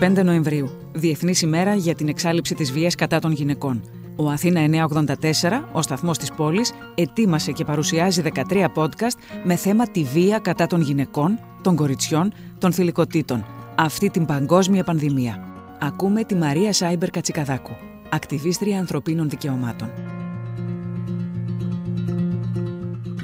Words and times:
25 0.00 0.24
Νοεμβρίου, 0.24 0.70
Διεθνής 0.92 1.42
ημέρα 1.42 1.74
για 1.74 1.94
την 1.94 2.08
εξάλληψη 2.08 2.54
της 2.54 2.72
βίας 2.72 2.94
κατά 2.94 3.18
των 3.18 3.32
γυναικών. 3.32 3.82
Ο 4.16 4.28
Αθήνα 4.28 4.60
984, 4.60 5.68
ο 5.72 5.82
σταθμός 5.82 6.18
της 6.18 6.32
πόλης, 6.32 6.72
ετοίμασε 6.94 7.52
και 7.52 7.64
παρουσιάζει 7.64 8.22
13 8.22 8.68
podcast 8.74 9.16
με 9.44 9.56
θέμα 9.56 9.86
τη 9.86 10.02
βία 10.02 10.38
κατά 10.38 10.66
των 10.66 10.80
γυναικών, 10.80 11.38
των 11.62 11.76
κοριτσιών, 11.76 12.32
των 12.58 12.72
θηλυκοτήτων. 12.72 13.44
Αυτή 13.74 14.10
την 14.10 14.26
παγκόσμια 14.26 14.84
πανδημία. 14.84 15.44
Ακούμε 15.80 16.24
τη 16.24 16.34
Μαρία 16.34 16.72
Σάιμπερ 16.72 17.10
Κατσικαδάκου, 17.10 17.72
ακτιβίστρια 18.08 18.78
ανθρωπίνων 18.78 19.28
δικαιωμάτων. 19.28 20.11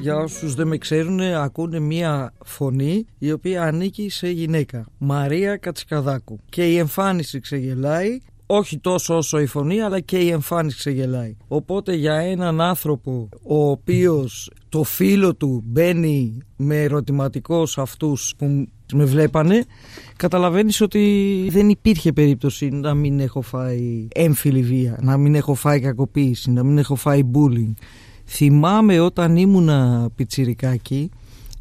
Για 0.01 0.17
όσους 0.17 0.55
δεν 0.55 0.67
με 0.67 0.79
ξέρουν, 0.79 1.21
ακούνε 1.21 1.79
μία 1.79 2.33
φωνή 2.45 3.07
η 3.19 3.33
οποία 3.33 3.63
ανήκει 3.63 4.09
σε 4.09 4.29
γυναίκα. 4.29 4.87
Μαρία 4.99 5.57
Κατσικαδάκου. 5.57 6.39
Και 6.49 6.67
η 6.67 6.77
εμφάνιση 6.77 7.41
ξεγελάει, 7.41 8.19
όχι 8.47 8.79
τόσο 8.79 9.17
όσο 9.17 9.41
η 9.41 9.47
φωνή, 9.47 9.81
αλλά 9.81 10.01
και 10.01 10.19
η 10.19 10.31
εμφάνιση 10.31 10.77
ξεγελάει. 10.77 11.37
Οπότε 11.49 11.95
για 11.95 12.15
έναν 12.15 12.61
άνθρωπο 12.61 13.29
ο 13.43 13.71
οποίος 13.71 14.51
το 14.69 14.83
φίλο 14.83 15.35
του 15.35 15.63
μπαίνει 15.67 16.39
με 16.57 16.83
ερωτηματικό 16.83 17.67
σε 17.67 17.81
αυτούς 17.81 18.35
που 18.39 18.67
με 18.93 19.05
βλέπανε, 19.05 19.65
καταλαβαίνεις 20.17 20.81
ότι 20.81 21.47
δεν 21.51 21.69
υπήρχε 21.69 22.13
περίπτωση 22.13 22.69
να 22.69 22.95
μην 22.95 23.21
έχω 23.21 23.41
φάει 23.41 24.09
έμφυλη 24.15 24.63
βία, 24.63 24.99
να 25.03 25.17
μην 25.17 25.35
έχω 25.35 25.55
φάει 25.55 25.81
κακοποίηση, 25.81 26.51
να 26.51 26.63
μην 26.63 26.79
έχω 26.79 26.95
φάει 26.95 27.23
bullying. 27.35 27.73
Θυμάμαι 28.31 29.01
όταν 29.01 29.37
ήμουνα 29.37 30.09
πιτσιρικάκι, 30.15 31.11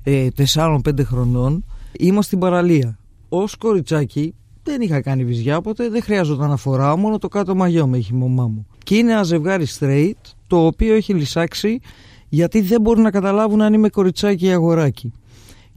ε, 0.03 0.27
4-5 0.35 1.03
χρονών, 1.03 1.65
ήμουν 1.91 2.21
στην 2.21 2.39
παραλία. 2.39 2.97
Ω 3.29 3.43
κοριτσάκι 3.57 4.33
δεν 4.63 4.81
είχα 4.81 5.01
κάνει 5.01 5.25
βυζιά, 5.25 5.57
οπότε 5.57 5.89
δεν 5.89 6.01
χρειάζονταν 6.01 6.49
να 6.49 6.57
φοράω, 6.57 6.97
μόνο 6.97 7.17
το 7.17 7.27
κάτω 7.27 7.55
μαγιό 7.55 7.87
με 7.87 7.97
έχει 7.97 8.13
η 8.13 8.17
μαμά 8.17 8.47
μου. 8.47 8.67
Και 8.83 8.95
είναι 8.95 9.11
ένα 9.11 9.23
ζευγάρι 9.23 9.67
straight, 9.79 10.31
το 10.47 10.65
οποίο 10.65 10.95
έχει 10.95 11.13
λυσάξει 11.13 11.79
γιατί 12.29 12.61
δεν 12.61 12.81
μπορούν 12.81 13.03
να 13.03 13.11
καταλάβουν 13.11 13.61
αν 13.61 13.73
είμαι 13.73 13.89
κοριτσάκι 13.89 14.45
ή 14.45 14.51
αγοράκι. 14.51 15.11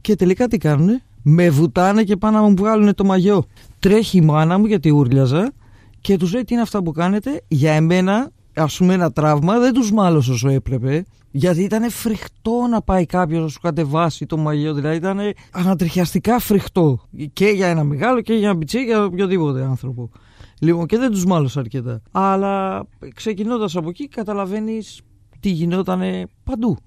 Και 0.01 0.15
τελικά 0.15 0.47
τι 0.47 0.57
κάνουνε, 0.57 1.03
με 1.21 1.49
βουτάνε 1.49 2.03
και 2.03 2.15
πάνε 2.15 2.37
να 2.37 2.43
μου 2.43 2.55
βγάλουν 2.55 2.95
το 2.95 3.03
μαγιό. 3.03 3.45
Τρέχει 3.79 4.17
η 4.17 4.21
μάνα 4.21 4.57
μου 4.57 4.65
γιατί 4.65 4.89
ούρλιαζα 4.89 5.51
και 6.01 6.17
τους 6.17 6.33
λέει 6.33 6.43
τι 6.43 6.53
είναι 6.53 6.61
αυτά 6.61 6.83
που 6.83 6.91
κάνετε; 6.91 7.41
Για 7.47 7.71
εμένα 7.73 8.31
ας 8.53 8.77
πούμε 8.77 8.93
ένα 8.93 9.11
τραύμα 9.11 9.59
δεν 9.59 9.73
τους 9.73 9.91
μάλωσε 9.91 10.31
όσο 10.31 10.49
έπρεπε. 10.49 11.05
Γιατί 11.31 11.63
ήταν 11.63 11.89
φρικτό 11.89 12.67
να 12.69 12.81
πάει 12.81 13.05
κάποιος 13.05 13.41
να 13.41 13.47
σου 13.47 13.59
κατεβάσει 13.59 14.25
το 14.25 14.37
μαγείο. 14.37 14.73
Δηλαδή 14.73 14.95
ήταν 14.95 15.19
ανατριχιαστικά 15.51 16.39
φρικτό. 16.39 16.99
Και 17.33 17.45
για 17.45 17.67
ένα 17.67 17.83
μεγάλο 17.83 18.21
και 18.21 18.33
για 18.33 18.49
ένα 18.49 18.57
πιτσί 18.57 18.77
και 18.77 18.83
για 18.83 19.03
οποιοδήποτε 19.03 19.63
άνθρωπο. 19.63 20.09
Λοιπόν, 20.59 20.85
και 20.85 20.97
δεν 20.97 21.11
τους 21.11 21.25
μάλωσε 21.25 21.59
αρκετά. 21.59 22.01
Αλλά 22.11 22.83
ξεκινώντας 23.15 23.75
από 23.75 23.89
εκεί, 23.89 24.07
καταλαβαίνεις 24.07 25.01
τι 25.39 25.49
γινόταν 25.49 26.01
παντού. 26.43 26.77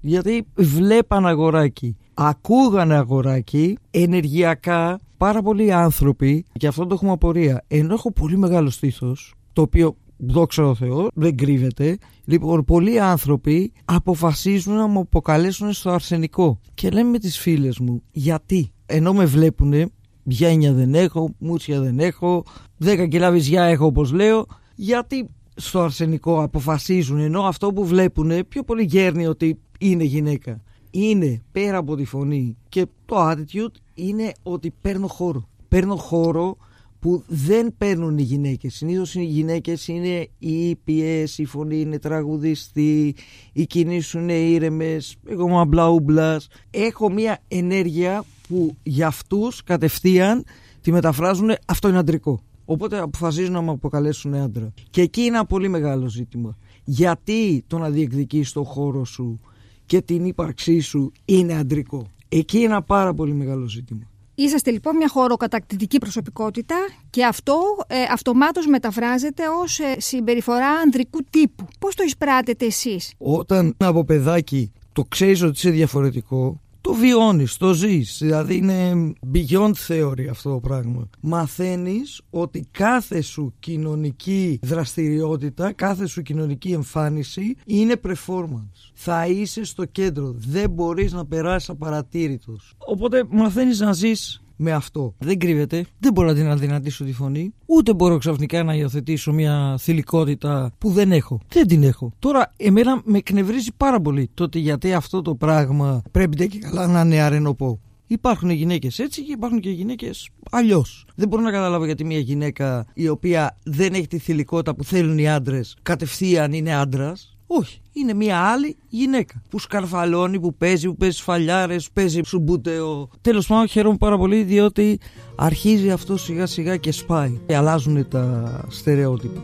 Γιατί 0.00 0.46
βλέπαν 0.54 1.26
αγοράκι, 1.26 1.96
ακούγανε 2.14 2.94
αγοράκι, 2.94 3.78
ενεργειακά 3.90 5.00
πάρα 5.16 5.42
πολλοί 5.42 5.72
άνθρωποι, 5.72 6.44
και 6.52 6.66
αυτό 6.66 6.86
το 6.86 6.94
έχουμε 6.94 7.10
απορία. 7.12 7.64
Ενώ 7.68 7.94
έχω 7.94 8.12
πολύ 8.12 8.36
μεγάλο 8.36 8.70
στήθος, 8.70 9.34
το 9.52 9.62
οποίο 9.62 9.96
δόξα 10.16 10.62
τω 10.62 10.74
Θεώ, 10.74 11.08
δεν 11.14 11.36
κρύβεται. 11.36 11.98
Λοιπόν, 12.24 12.64
πολλοί 12.64 13.00
άνθρωποι 13.00 13.72
αποφασίζουν 13.84 14.74
να 14.74 14.86
μου 14.86 15.00
αποκαλέσουν 15.00 15.72
στο 15.72 15.90
αρσενικό. 15.90 16.60
Και 16.74 16.90
λέμε 16.90 17.10
με 17.10 17.18
τις 17.18 17.38
φίλες 17.38 17.78
μου, 17.78 18.02
γιατί; 18.10 18.72
Ενώ 18.86 19.12
με 19.12 19.24
βλέπουνε, 19.24 19.88
γένια 20.22 20.72
δεν 20.72 20.94
έχω, 20.94 21.34
μούτσια 21.38 21.80
δεν 21.80 21.98
έχω, 21.98 22.44
10 22.84 23.08
κιλά 23.08 23.30
βυζιά 23.30 23.64
έχω 23.64 23.86
όπως 23.86 24.12
λέω, 24.12 24.46
γιατί 24.74 25.28
στο 25.56 25.80
αρσενικό 25.80 26.42
αποφασίζουν, 26.42 27.18
ενώ 27.18 27.42
αυτό 27.42 27.72
που 27.72 27.84
βλέπουν 27.84 28.48
πιο 28.48 28.62
πολύ 28.62 28.84
γέρνει 28.84 29.26
ότι 29.26 29.58
είναι 29.80 30.04
γυναίκα. 30.04 30.62
Είναι 30.90 31.42
πέρα 31.52 31.76
από 31.76 31.96
τη 31.96 32.04
φωνή 32.04 32.56
και 32.68 32.86
το 33.06 33.30
attitude 33.30 33.74
είναι 33.94 34.32
ότι 34.42 34.74
παίρνω 34.80 35.06
χώρο. 35.06 35.48
Παίρνω 35.68 35.96
χώρο 35.96 36.56
που 37.04 37.22
δεν 37.26 37.74
παίρνουν 37.78 38.18
οι 38.18 38.22
γυναίκες. 38.22 38.74
Συνήθως 38.74 39.14
οι 39.14 39.24
γυναίκες 39.24 39.88
είναι 39.88 40.28
οι 40.38 40.68
ήπιες, 40.68 41.38
η 41.38 41.44
φωνή 41.44 41.80
είναι 41.80 41.98
τραγουδιστή, 41.98 43.14
οι 43.52 43.66
κινήσεις 43.66 44.06
σου 44.06 44.18
είναι 44.18 44.32
ήρεμες, 44.32 45.16
εγώ 45.28 45.48
είμαι 45.48 45.64
μπλαούμπλας. 45.64 46.48
Έχω 46.70 47.10
μια 47.10 47.38
ενέργεια 47.48 48.24
που 48.48 48.76
για 48.82 49.06
αυτούς 49.06 49.62
κατευθείαν 49.62 50.44
τη 50.80 50.92
μεταφράζουν 50.92 51.50
αυτό 51.66 51.88
είναι 51.88 51.98
αντρικό. 51.98 52.40
Οπότε 52.64 52.98
αποφασίζουν 52.98 53.52
να 53.52 53.62
με 53.62 53.70
αποκαλέσουν 53.70 54.34
άντρα. 54.34 54.72
Και 54.90 55.00
εκεί 55.00 55.20
είναι 55.20 55.36
ένα 55.36 55.46
πολύ 55.46 55.68
μεγάλο 55.68 56.08
ζήτημα. 56.08 56.56
Γιατί 56.84 57.64
το 57.66 57.78
να 57.78 57.90
διεκδικείς 57.90 58.52
το 58.52 58.62
χώρο 58.62 59.04
σου 59.04 59.40
και 59.86 60.00
την 60.00 60.24
ύπαρξή 60.24 60.80
σου 60.80 61.12
είναι 61.24 61.56
αντρικό. 61.56 62.06
Εκεί 62.28 62.56
είναι 62.56 62.66
ένα 62.66 62.82
πάρα 62.82 63.14
πολύ 63.14 63.32
μεγάλο 63.32 63.66
ζήτημα. 63.66 64.12
Είσαστε 64.34 64.70
λοιπόν 64.70 64.96
μια 64.96 65.08
χωροκατακτητική 65.08 65.98
προσωπικότητα 65.98 66.76
και 67.10 67.24
αυτό 67.24 67.60
ε, 67.86 67.96
αυτομάτως 68.12 68.66
μεταφράζεται 68.66 69.42
ως 69.62 69.78
ε, 69.78 69.94
συμπεριφορά 69.98 70.70
ανδρικού 70.70 71.20
τύπου. 71.30 71.66
Πώς 71.78 71.94
το 71.94 72.02
εισπράτετε 72.02 72.66
εσείς; 72.66 73.12
Όταν 73.18 73.74
από 73.78 74.04
παιδάκι 74.04 74.72
το 74.92 75.04
ξέρεις 75.08 75.42
ότι 75.42 75.52
είσαι 75.56 75.70
διαφορετικό, 75.70 76.60
το 76.84 76.94
βιώνεις, 76.94 77.56
το 77.56 77.74
ζεις. 77.74 78.18
Δηλαδή 78.20 78.56
είναι 78.56 79.12
beyond 79.32 79.72
theory 79.88 80.26
αυτό 80.30 80.50
το 80.50 80.60
πράγμα. 80.60 81.08
Μαθαίνεις 81.20 82.20
ότι 82.30 82.68
κάθε 82.70 83.20
σου 83.20 83.54
κοινωνική 83.58 84.58
δραστηριότητα, 84.62 85.72
κάθε 85.72 86.06
σου 86.06 86.22
κοινωνική 86.22 86.72
εμφάνιση 86.72 87.56
είναι 87.66 88.00
performance. 88.08 88.90
Θα 88.94 89.26
είσαι 89.26 89.64
στο 89.64 89.84
κέντρο. 89.84 90.34
Δεν 90.36 90.70
μπορείς 90.70 91.12
να 91.12 91.26
περάσεις 91.26 91.68
απαρατήρητος. 91.68 92.74
Οπότε 92.78 93.24
μαθαίνεις 93.30 93.80
να 93.80 93.92
ζεις 93.92 94.43
με 94.56 94.72
αυτό. 94.72 95.14
Δεν 95.18 95.38
κρύβεται, 95.38 95.84
δεν 95.98 96.12
μπορώ 96.12 96.28
να 96.28 96.34
την 96.34 96.48
αδυνατήσω 96.48 97.04
τη 97.04 97.12
φωνή, 97.12 97.54
ούτε 97.66 97.94
μπορώ 97.94 98.18
ξαφνικά 98.18 98.62
να 98.62 98.74
υιοθετήσω 98.74 99.32
μια 99.32 99.76
θηλυκότητα 99.78 100.72
που 100.78 100.90
δεν 100.90 101.12
έχω. 101.12 101.40
Δεν 101.48 101.66
την 101.66 101.82
έχω. 101.82 102.12
Τώρα, 102.18 102.52
εμένα 102.56 103.00
με 103.04 103.18
εκνευρίζει 103.18 103.70
πάρα 103.76 104.00
πολύ 104.00 104.30
το 104.34 104.44
ότι 104.44 104.58
γιατί 104.58 104.92
αυτό 104.92 105.22
το 105.22 105.34
πράγμα 105.34 106.02
πρέπει 106.10 106.48
και 106.48 106.58
καλά 106.58 106.86
να 106.86 107.00
είναι 107.00 107.20
αρενοπό. 107.20 107.80
Υπάρχουν 108.06 108.50
γυναίκες 108.50 108.98
έτσι 108.98 109.22
και 109.22 109.32
υπάρχουν 109.32 109.60
και 109.60 109.70
γυναίκες 109.70 110.28
αλλιώς. 110.50 111.06
Δεν 111.14 111.28
μπορώ 111.28 111.42
να 111.42 111.50
καταλάβω 111.50 111.84
γιατί 111.84 112.04
μια 112.04 112.18
γυναίκα 112.18 112.86
η 112.94 113.08
οποία 113.08 113.56
δεν 113.62 113.94
έχει 113.94 114.06
τη 114.06 114.18
θηλυκότητα 114.18 114.74
που 114.74 114.84
θέλουν 114.84 115.18
οι 115.18 115.28
άντρες 115.28 115.76
κατευθείαν 115.82 116.52
είναι 116.52 116.74
άντρας 116.74 117.33
όχι. 117.46 117.80
Είναι 117.92 118.14
μια 118.14 118.38
άλλη 118.38 118.76
γυναίκα 118.88 119.42
που 119.48 119.58
σκαρφαλώνει, 119.58 120.40
που 120.40 120.54
παίζει, 120.54 120.86
που 120.86 120.96
παίζει 120.96 121.16
σφαλιάρες, 121.16 121.90
παίζει 121.92 122.20
σουμπούτεο. 122.24 123.08
Τέλος 123.20 123.46
πάντων, 123.46 123.68
χαίρομαι 123.68 123.96
πάρα 123.96 124.18
πολύ 124.18 124.42
διότι 124.42 124.98
αρχίζει 125.36 125.90
αυτό 125.90 126.16
σιγά 126.16 126.46
σιγά 126.46 126.76
και 126.76 126.92
σπάει. 126.92 127.40
Και 127.46 127.56
αλλάζουν 127.56 128.08
τα 128.08 128.64
στερεότυπα. 128.68 129.40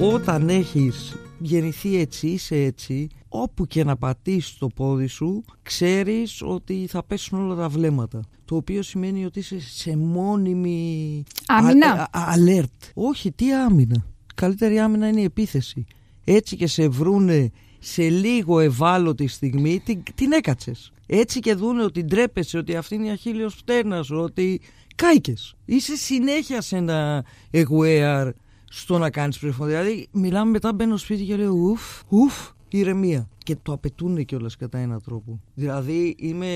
Όταν 0.00 0.48
έχεις 0.48 1.16
γεννηθεί 1.38 2.00
έτσι, 2.00 2.26
είσαι 2.26 2.56
έτσι, 2.56 3.08
όπου 3.28 3.66
και 3.66 3.84
να 3.84 3.96
πατήσεις 3.96 4.58
το 4.58 4.66
πόδι 4.66 5.06
σου, 5.06 5.44
ξέρεις 5.62 6.42
ότι 6.42 6.86
θα 6.88 7.04
πέσουν 7.04 7.40
όλα 7.40 7.54
τα 7.54 7.68
βλέμματα. 7.68 8.20
Το 8.44 8.56
οποίο 8.56 8.82
σημαίνει 8.82 9.24
ότι 9.24 9.38
είσαι 9.38 9.60
σε 9.60 9.96
μόνιμη... 9.96 11.22
Άμυνα. 11.46 12.08
alert. 12.12 12.90
Όχι, 12.94 13.32
τι 13.32 13.52
άμυνα. 13.54 14.04
Καλύτερη 14.34 14.78
άμυνα 14.78 15.08
είναι 15.08 15.20
η 15.20 15.24
επίθεση 15.24 15.86
έτσι 16.28 16.56
και 16.56 16.66
σε 16.66 16.88
βρούνε 16.88 17.50
σε 17.78 18.08
λίγο 18.08 18.60
ευάλωτη 18.60 19.26
στιγμή 19.26 19.80
την, 19.84 20.02
την 20.14 20.32
έκατσες. 20.32 20.92
Έτσι 21.06 21.40
και 21.40 21.54
δούνε 21.54 21.82
ότι 21.82 22.04
ντρέπεσαι, 22.04 22.58
ότι 22.58 22.76
αυτή 22.76 22.94
είναι 22.94 23.06
η 23.06 23.10
αχίλιος 23.10 23.54
φτέρνα 23.54 24.02
σου, 24.02 24.16
ότι 24.16 24.60
κάικες. 24.94 25.54
Είσαι 25.64 25.96
συνέχεια 25.96 26.60
σε 26.60 26.76
ένα 26.76 27.24
εγουέαρ 27.50 28.32
στο 28.64 28.98
να 28.98 29.10
κάνεις 29.10 29.38
πρεφόντα. 29.38 29.68
Δηλαδή 29.68 30.08
μιλάμε 30.12 30.50
μετά 30.50 30.72
μπαίνω 30.72 30.96
σπίτι 30.96 31.24
και 31.24 31.36
λέω 31.36 31.52
ουφ, 31.52 32.02
ουφ, 32.08 32.50
ηρεμία. 32.68 33.28
Και 33.38 33.56
το 33.62 33.72
απαιτούν 33.72 34.24
κιόλας 34.24 34.56
κατά 34.56 34.78
έναν 34.78 35.02
τρόπο. 35.02 35.40
Δηλαδή 35.54 36.14
είμαι 36.18 36.48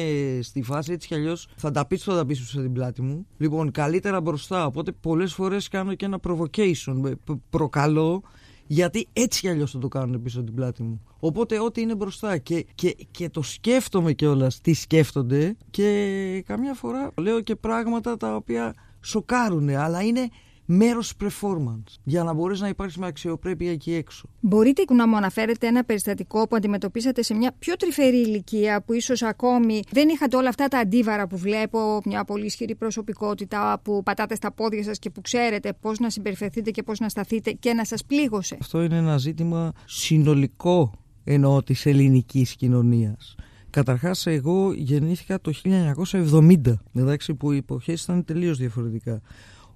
στη 0.42 0.62
φάση 0.62 0.92
έτσι 0.92 1.08
κι 1.08 1.14
αλλιώς 1.14 1.48
θα 1.56 1.70
τα 1.70 1.86
πεις 1.86 2.02
θα 2.02 2.16
τα 2.16 2.26
πεις 2.26 2.48
σε 2.48 2.60
την 2.60 2.72
πλάτη 2.72 3.02
μου. 3.02 3.26
Λοιπόν, 3.36 3.70
καλύτερα 3.70 4.20
μπροστά. 4.20 4.66
Οπότε 4.66 4.92
πολλές 4.92 5.34
φορές 5.34 5.68
κάνω 5.68 5.94
και 5.94 6.04
ένα 6.04 6.18
provocation. 6.22 7.12
Προκαλώ 7.50 8.22
γιατί 8.72 9.08
έτσι 9.12 9.40
κι 9.40 9.48
αλλιώς 9.48 9.70
θα 9.70 9.78
το 9.78 9.88
κάνουν 9.88 10.22
πίσω 10.22 10.42
την 10.42 10.54
πλάτη 10.54 10.82
μου. 10.82 11.00
Οπότε 11.20 11.60
ό,τι 11.60 11.80
είναι 11.80 11.94
μπροστά 11.94 12.38
και, 12.38 12.66
και, 12.74 12.96
και 13.10 13.28
το 13.28 13.42
σκέφτομαι 13.42 14.12
κιόλας 14.12 14.60
τι 14.60 14.72
σκέφτονται 14.72 15.56
και 15.70 16.42
καμιά 16.46 16.74
φορά 16.74 17.10
λέω 17.16 17.40
και 17.40 17.56
πράγματα 17.56 18.16
τα 18.16 18.34
οποία 18.34 18.74
σοκάρουν, 19.00 19.68
αλλά 19.68 20.02
είναι 20.02 20.28
μέρος 20.72 21.14
performance 21.20 21.94
για 22.04 22.24
να 22.24 22.32
μπορείς 22.32 22.60
να 22.60 22.68
υπάρχει 22.68 22.98
με 22.98 23.06
αξιοπρέπεια 23.06 23.70
εκεί 23.70 23.92
έξω. 23.92 24.28
Μπορείτε 24.40 24.84
να 24.94 25.08
μου 25.08 25.16
αναφέρετε 25.16 25.66
ένα 25.66 25.84
περιστατικό 25.84 26.48
που 26.48 26.56
αντιμετωπίσατε 26.56 27.22
σε 27.22 27.34
μια 27.34 27.52
πιο 27.58 27.76
τρυφερή 27.76 28.16
ηλικία 28.16 28.82
που 28.82 28.92
ίσως 28.92 29.22
ακόμη 29.22 29.82
δεν 29.90 30.08
είχατε 30.08 30.36
όλα 30.36 30.48
αυτά 30.48 30.68
τα 30.68 30.78
αντίβαρα 30.78 31.26
που 31.26 31.36
βλέπω, 31.36 32.00
μια 32.04 32.24
πολύ 32.24 32.44
ισχυρή 32.44 32.74
προσωπικότητα 32.74 33.80
που 33.84 34.02
πατάτε 34.02 34.34
στα 34.34 34.52
πόδια 34.52 34.82
σας 34.82 34.98
και 34.98 35.10
που 35.10 35.20
ξέρετε 35.20 35.72
πώς 35.80 35.98
να 35.98 36.10
συμπεριφερθείτε 36.10 36.70
και 36.70 36.82
πώς 36.82 36.98
να 36.98 37.08
σταθείτε 37.08 37.50
και 37.52 37.72
να 37.72 37.84
σας 37.84 38.04
πλήγωσε. 38.04 38.56
Αυτό 38.60 38.82
είναι 38.82 38.96
ένα 38.96 39.16
ζήτημα 39.16 39.72
συνολικό 39.84 40.92
εννοώ 41.24 41.62
της 41.62 41.86
ελληνικής 41.86 42.56
κοινωνίας. 42.56 43.34
Καταρχάς 43.70 44.26
εγώ 44.26 44.72
γεννήθηκα 44.72 45.40
το 45.40 45.52
1970, 45.64 46.78
εντάξει, 46.94 47.34
που 47.34 47.52
οι 47.52 47.56
εποχές 47.56 48.02
ήταν 48.02 48.24
τελείως 48.24 48.58
διαφορετικά 48.58 49.20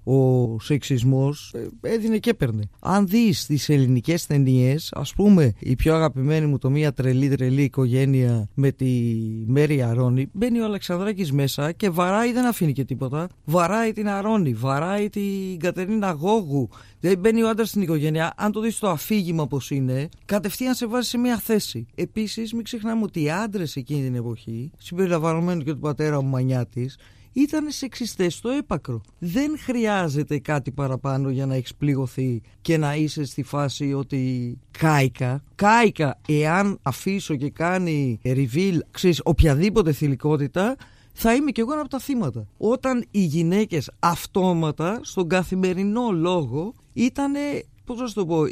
ο 0.05 0.59
σεξισμός 0.59 1.53
ε, 1.81 1.93
έδινε 1.93 2.17
και 2.17 2.29
έπαιρνε. 2.29 2.63
Αν 2.79 3.07
δεις 3.07 3.45
τις 3.45 3.69
ελληνικές 3.69 4.25
ταινίες, 4.25 4.91
ας 4.95 5.13
πούμε 5.13 5.53
η 5.59 5.75
πιο 5.75 5.95
αγαπημένη 5.95 6.45
μου 6.45 6.57
το 6.57 6.69
μία 6.69 6.93
τρελή 6.93 7.29
τρελή 7.29 7.63
οικογένεια 7.63 8.49
με 8.53 8.71
τη 8.71 8.85
Μέρη 9.45 9.81
Αρώνη 9.81 10.29
μπαίνει 10.31 10.59
ο 10.59 10.65
Αλεξανδράκης 10.65 11.31
μέσα 11.31 11.71
και 11.71 11.89
βαράει 11.89 12.31
δεν 12.31 12.45
αφήνει 12.45 12.73
και 12.73 12.83
τίποτα 12.85 13.29
βαράει 13.45 13.91
την 13.91 14.09
Αρώνη, 14.09 14.53
βαράει 14.53 15.09
την 15.09 15.59
Κατερίνα 15.59 16.11
Γόγου 16.11 16.69
δεν 17.07 17.19
μπαίνει 17.19 17.43
ο 17.43 17.49
άντρας 17.49 17.69
στην 17.69 17.81
οικογένεια. 17.81 18.33
Αν 18.37 18.51
το 18.51 18.59
δεις 18.59 18.79
το 18.79 18.89
αφήγημα 18.89 19.47
πώς 19.47 19.71
είναι, 19.71 20.09
κατευθείαν 20.25 20.73
σε 20.73 20.87
βάζει 20.87 21.09
σε 21.09 21.17
μια 21.17 21.37
θέση. 21.37 21.85
Επίσης, 21.95 22.53
μην 22.53 22.63
ξεχνάμε 22.63 23.03
ότι 23.03 23.21
οι 23.21 23.31
άντρες 23.31 23.75
εκείνη 23.75 24.03
την 24.03 24.15
εποχή, 24.15 24.71
συμπεριλαμβανομένου 24.77 25.63
και 25.63 25.73
του 25.73 25.79
πατέρα 25.79 26.21
μου 26.21 26.29
Μανιάτης, 26.29 26.97
ήταν 27.35 27.71
σεξιστές 27.71 28.33
στο 28.33 28.49
έπακρο. 28.49 29.01
Δεν 29.19 29.57
χρειάζεται 29.59 30.39
κάτι 30.39 30.71
παραπάνω 30.71 31.29
για 31.29 31.45
να 31.45 31.55
έχεις 31.55 31.75
πληγωθεί 31.75 32.41
και 32.61 32.77
να 32.77 32.95
είσαι 32.95 33.25
στη 33.25 33.43
φάση 33.43 33.93
ότι 33.93 34.57
κάικα. 34.71 35.43
Κάικα 35.55 36.19
εάν 36.27 36.79
αφήσω 36.81 37.35
και 37.35 37.49
κάνει 37.49 38.19
reveal, 38.23 38.77
ξέρεις, 38.91 39.21
οποιαδήποτε 39.23 39.91
θηλυκότητα, 39.91 40.75
θα 41.13 41.35
είμαι 41.35 41.51
κι 41.51 41.59
εγώ 41.59 41.71
ένα 41.71 41.81
από 41.81 41.89
τα 41.89 41.99
θύματα. 41.99 42.47
Όταν 42.57 43.05
οι 43.11 43.19
γυναίκες 43.19 43.91
αυτόματα 43.99 44.99
στον 45.03 45.29
καθημερινό 45.29 46.11
λόγο 46.11 46.73
ήταν, 46.93 47.33
πώς 47.85 47.99
να 47.99 48.11
το 48.11 48.25
πω, 48.25 48.43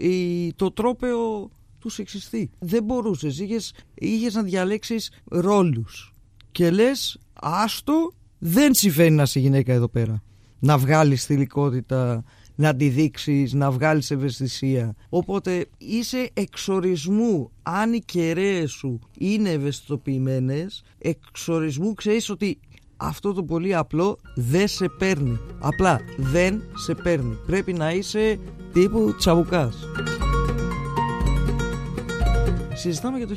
το 0.55 0.71
τρόπεο 0.71 1.51
του 1.79 1.89
σεξιστή. 1.89 2.49
Δεν 2.59 2.83
μπορούσες, 2.83 3.39
είχες, 3.39 3.73
είχες 3.93 4.33
να 4.33 4.41
διαλέξεις 4.41 5.11
ρόλους. 5.25 6.13
Και 6.51 6.71
λες, 6.71 7.19
άστο 7.33 8.13
δεν 8.45 8.73
συμβαίνει 8.73 9.15
να 9.15 9.23
είσαι 9.23 9.39
γυναίκα 9.39 9.73
εδώ 9.73 9.87
πέρα. 9.87 10.23
Να 10.59 10.77
βγάλεις 10.77 11.25
θηλυκότητα, 11.25 12.23
να 12.55 12.75
τη 12.75 12.89
δείξεις, 12.89 13.53
να 13.53 13.71
βγάλεις 13.71 14.11
ευαισθησία. 14.11 14.95
Οπότε 15.09 15.65
είσαι 15.77 16.29
εξορισμού. 16.33 17.51
Αν 17.63 17.93
οι 17.93 17.99
κεραίες 17.99 18.71
σου 18.71 18.99
είναι 19.17 19.49
ευαισθητοποιημένες, 19.49 20.83
εξορισμού 20.97 21.93
ξέρεις 21.93 22.29
ότι 22.29 22.59
αυτό 22.97 23.33
το 23.33 23.43
πολύ 23.43 23.75
απλό 23.75 24.17
δεν 24.35 24.67
σε 24.67 24.89
παίρνει. 24.97 25.37
Απλά 25.59 25.99
δεν 26.17 26.63
σε 26.73 26.95
παίρνει. 26.95 27.37
Πρέπει 27.45 27.73
να 27.73 27.91
είσαι 27.91 28.39
τύπου 28.73 29.15
τσαβουκάς. 29.17 29.75
Συζητάμε 32.73 33.17
για 33.17 33.27
το 33.27 33.35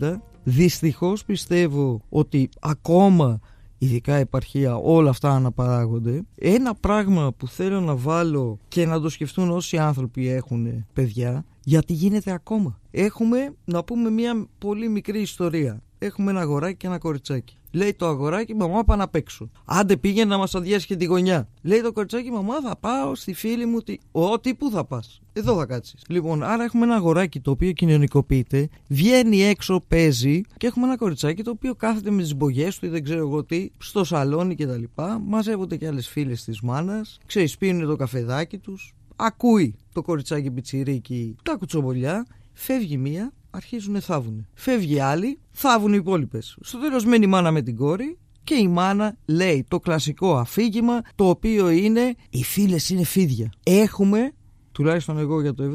1970. 0.00 0.22
Δυστυχώς 0.42 1.24
πιστεύω 1.24 2.00
ότι 2.08 2.48
ακόμα 2.60 3.40
ειδικά 3.80 4.14
επαρχία, 4.14 4.76
όλα 4.76 5.10
αυτά 5.10 5.30
αναπαράγονται. 5.30 6.22
Ένα 6.34 6.74
πράγμα 6.74 7.32
που 7.32 7.48
θέλω 7.48 7.80
να 7.80 7.96
βάλω 7.96 8.58
και 8.68 8.86
να 8.86 9.00
το 9.00 9.08
σκεφτούν 9.08 9.50
όσοι 9.50 9.78
άνθρωποι 9.78 10.28
έχουν 10.28 10.86
παιδιά, 10.92 11.44
γιατί 11.64 11.92
γίνεται 11.92 12.32
ακόμα. 12.32 12.78
Έχουμε, 12.90 13.54
να 13.64 13.84
πούμε, 13.84 14.10
μια 14.10 14.46
πολύ 14.58 14.88
μικρή 14.88 15.20
ιστορία. 15.20 15.82
Έχουμε 16.02 16.30
ένα 16.30 16.40
αγοράκι 16.40 16.76
και 16.76 16.86
ένα 16.86 16.98
κοριτσάκι. 16.98 17.54
Λέει 17.72 17.94
το 17.94 18.06
αγοράκι, 18.06 18.54
μαμά 18.54 18.84
πάω 18.84 18.96
να 18.96 19.08
παίξω. 19.08 19.50
Άντε 19.64 19.96
πήγαινε 19.96 20.24
να 20.24 20.38
μας 20.38 20.54
αδειάσει 20.54 20.86
και 20.86 20.96
τη 20.96 21.04
γωνιά. 21.04 21.48
Λέει 21.62 21.80
το 21.80 21.92
κοριτσάκι, 21.92 22.30
μαμά 22.30 22.60
θα 22.60 22.76
πάω 22.76 23.14
στη 23.14 23.32
φίλη 23.32 23.66
μου. 23.66 23.80
Τι... 23.80 23.96
Ό,τι 24.12 24.54
πού 24.54 24.70
θα 24.70 24.84
πας. 24.84 25.20
Εδώ 25.32 25.56
θα 25.56 25.66
κάτσεις. 25.66 26.04
Λοιπόν, 26.08 26.42
άρα 26.42 26.64
έχουμε 26.64 26.84
ένα 26.84 26.94
αγοράκι 26.94 27.40
το 27.40 27.50
οποίο 27.50 27.72
κοινωνικοποιείται, 27.72 28.68
βγαίνει 28.88 29.42
έξω, 29.42 29.82
παίζει 29.88 30.40
και 30.56 30.66
έχουμε 30.66 30.86
ένα 30.86 30.96
κοριτσάκι 30.96 31.42
το 31.42 31.50
οποίο 31.50 31.74
κάθεται 31.74 32.10
με 32.10 32.22
τις 32.22 32.36
μπογιές 32.36 32.78
του 32.78 32.86
ή 32.86 32.88
δεν 32.88 33.04
ξέρω 33.04 33.20
εγώ 33.20 33.44
τι, 33.44 33.70
στο 33.78 34.04
σαλόνι 34.04 34.54
κτλ. 34.54 34.82
Μαζεύονται 35.26 35.76
και 35.76 35.86
άλλες 35.86 36.08
φίλες 36.08 36.44
της 36.44 36.60
μάνας, 36.60 37.18
ξέρεις, 37.26 37.56
πίνουν 37.56 37.86
το 37.86 37.96
καφεδάκι 37.96 38.58
τους, 38.58 38.94
ακούει 39.16 39.74
το 39.92 40.02
κοριτσάκι 40.02 40.50
πιτσιρίκι 40.50 41.36
τα 41.42 41.56
κουτσομπολιά, 41.56 42.26
φεύγει 42.52 42.96
μία, 42.96 43.32
αρχίζουν 43.50 44.00
θάβουν. 44.00 44.46
Φεύγει 44.54 45.00
άλλη, 45.00 45.38
θάβουν 45.50 45.92
οι 45.92 45.98
υπόλοιπες. 46.00 46.56
Στο 46.60 46.78
τέλος 46.78 47.04
μένει 47.04 47.24
η 47.24 47.28
μάνα 47.28 47.50
με 47.50 47.62
την 47.62 47.76
κόρη 47.76 48.18
και 48.44 48.54
η 48.54 48.68
μάνα 48.68 49.16
λέει 49.24 49.64
το 49.68 49.78
κλασικό 49.78 50.36
αφήγημα 50.36 51.00
το 51.14 51.28
οποίο 51.28 51.70
είναι 51.70 52.14
οι 52.30 52.44
φίλες 52.44 52.90
είναι 52.90 53.04
φίδια. 53.04 53.52
Έχουμε 53.62 54.32
τουλάχιστον 54.72 55.18
εγώ 55.18 55.40
για 55.40 55.54
το 55.54 55.64
70, 55.64 55.66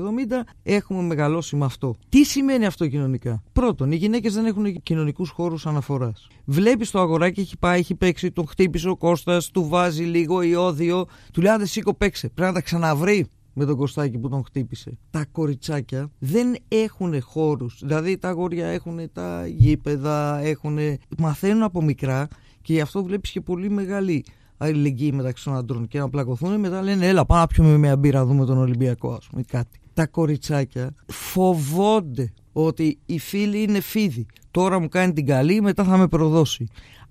έχουμε 0.63 1.01
μεγαλώσει 1.01 1.55
με 1.55 1.65
αυτό. 1.65 1.95
Τι 2.09 2.23
σημαίνει 2.23 2.65
αυτό 2.65 2.87
κοινωνικά; 2.87 3.43
Πρώτον, 3.53 3.91
οι 3.91 3.95
γυναίκες 3.95 4.33
δεν 4.33 4.45
έχουν 4.45 4.81
κοινωνικούς 4.83 5.29
χώρους 5.29 5.65
αναφοράς. 5.65 6.27
Βλέπεις 6.45 6.91
το 6.91 6.99
αγοράκι, 6.99 7.39
έχει 7.39 7.57
πάει, 7.57 7.79
έχει 7.79 7.95
παίξει, 7.95 8.31
τον 8.31 8.47
χτύπησε 8.47 8.89
ο 8.89 8.97
Κώστας, 8.97 9.51
του 9.51 9.67
βάζει 9.67 10.03
λίγο 10.03 10.41
ιόδιο, 10.41 11.05
του 11.33 11.41
λέει: 11.41 11.51
Αν 11.51 11.65
σήκω, 11.65 11.93
παίξε. 11.93 12.29
Πρέπει 12.29 12.47
να 12.49 12.55
τα 12.55 12.61
ξαναβρει 12.61 13.27
με 13.55 13.65
τον 13.65 13.75
Κωστάκη 13.75 14.17
που 14.17 14.29
τον 14.29 14.43
χτύπησε. 14.45 14.97
Τα 15.09 15.25
κοριτσάκια 15.31 16.11
δεν 16.19 16.55
έχουν 16.67 17.21
χώρους. 17.21 17.79
Δηλαδή 17.81 18.17
τα 18.17 18.29
αγόρια 18.29 18.67
έχουν 18.67 18.99
τα 19.13 19.47
γήπεδα, 19.47 20.39
έχουν... 20.39 20.77
μαθαίνουν 21.17 21.63
από 21.63 21.81
μικρά 21.81 22.27
και 22.61 22.73
γι' 22.73 22.81
αυτό 22.81 23.03
βλέπεις 23.03 23.31
και 23.31 23.41
πολύ 23.41 23.69
μεγάλη 23.69 24.25
αλληλεγγύη 24.57 25.11
μεταξύ 25.13 25.43
των 25.43 25.55
αντρών 25.55 25.87
και 25.87 25.99
να 25.99 26.09
πλακωθούν 26.09 26.59
μετά 26.59 26.81
λένε 26.81 27.07
έλα 27.07 27.25
πάμε 27.25 27.41
να 27.41 27.47
πιούμε 27.47 27.77
μια 27.77 27.97
μπύρα 27.97 28.25
δούμε 28.25 28.45
τον 28.45 28.57
Ολυμπιακό 28.57 29.13
ας 29.13 29.27
πούμε 29.27 29.43
κάτι. 29.43 29.79
Τα 29.93 30.07
κοριτσάκια 30.07 30.95
φοβόνται 31.07 32.33
ότι 32.53 32.99
οι 33.05 33.19
φίλοι 33.19 33.61
είναι 33.61 33.79
φίδι. 33.79 34.25
Τώρα 34.51 34.79
μου 34.79 34.87
κάνει 34.87 35.13
την 35.13 35.25
καλή 35.25 35.61
μετά 35.61 35.83
θα 35.83 35.97
με 35.97 36.07
προδώσει. 36.07 36.67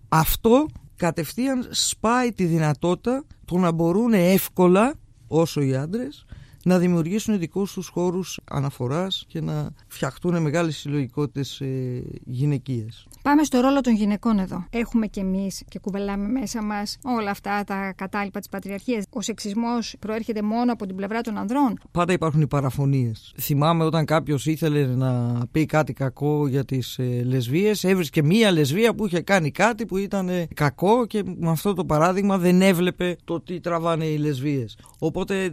Αυτό 0.08 0.66
κατευθείαν 0.96 1.66
σπάει 1.70 2.32
τη 2.32 2.44
δυνατότητα 2.44 3.24
του 3.44 3.58
να 3.58 3.72
μπορούν 3.72 4.12
εύκολα 4.12 4.94
όσο 5.34 5.60
οι 5.60 5.76
άντρες 5.76 6.24
να 6.64 6.78
δημιουργήσουν 6.78 7.38
δικούς 7.38 7.72
τους 7.72 7.88
χώρους 7.88 8.40
αναφοράς 8.44 9.24
και 9.28 9.40
να 9.40 9.70
φτιαχτούν 9.86 10.42
μεγάλες 10.42 10.76
συλλογικότητες 10.76 11.60
ε, 11.60 12.02
γυναικείες. 12.24 13.06
Πάμε 13.22 13.44
στο 13.44 13.60
ρόλο 13.60 13.80
των 13.80 13.94
γυναικών 13.94 14.38
εδώ. 14.38 14.66
Έχουμε 14.70 15.06
κι 15.06 15.20
εμείς 15.20 15.62
και 15.68 15.78
κουβελάμε 15.78 16.28
μέσα 16.28 16.62
μας 16.62 16.98
όλα 17.04 17.30
αυτά 17.30 17.64
τα 17.64 17.92
κατάλοιπα 17.96 18.38
της 18.38 18.48
πατριαρχίας. 18.48 19.04
Ο 19.10 19.20
σεξισμός 19.20 19.94
προέρχεται 19.98 20.42
μόνο 20.42 20.72
από 20.72 20.86
την 20.86 20.96
πλευρά 20.96 21.20
των 21.20 21.38
ανδρών. 21.38 21.78
Πάντα 21.90 22.12
υπάρχουν 22.12 22.40
οι 22.40 22.46
παραφωνίες. 22.46 23.34
Θυμάμαι 23.40 23.84
όταν 23.84 24.04
κάποιος 24.04 24.46
ήθελε 24.46 24.86
να 24.86 25.42
πει 25.50 25.66
κάτι 25.66 25.92
κακό 25.92 26.48
για 26.48 26.64
τις 26.64 26.98
ε, 26.98 27.22
λεσβείε, 27.24 27.72
έβρισκε 27.82 28.22
μία 28.22 28.52
λεσβία 28.52 28.94
που 28.94 29.06
είχε 29.06 29.20
κάνει 29.20 29.50
κάτι 29.50 29.86
που 29.86 29.96
ήταν 29.96 30.28
ε, 30.28 30.46
κακό 30.54 31.06
και 31.06 31.22
με 31.36 31.50
αυτό 31.50 31.74
το 31.74 31.84
παράδειγμα 31.84 32.38
δεν 32.38 32.62
έβλεπε 32.62 33.16
το 33.24 33.40
τι 33.40 33.60
τραβάνε 33.60 34.04
οι 34.04 34.16
λεσβείε. 34.16 34.64
Οπότε, 34.98 35.50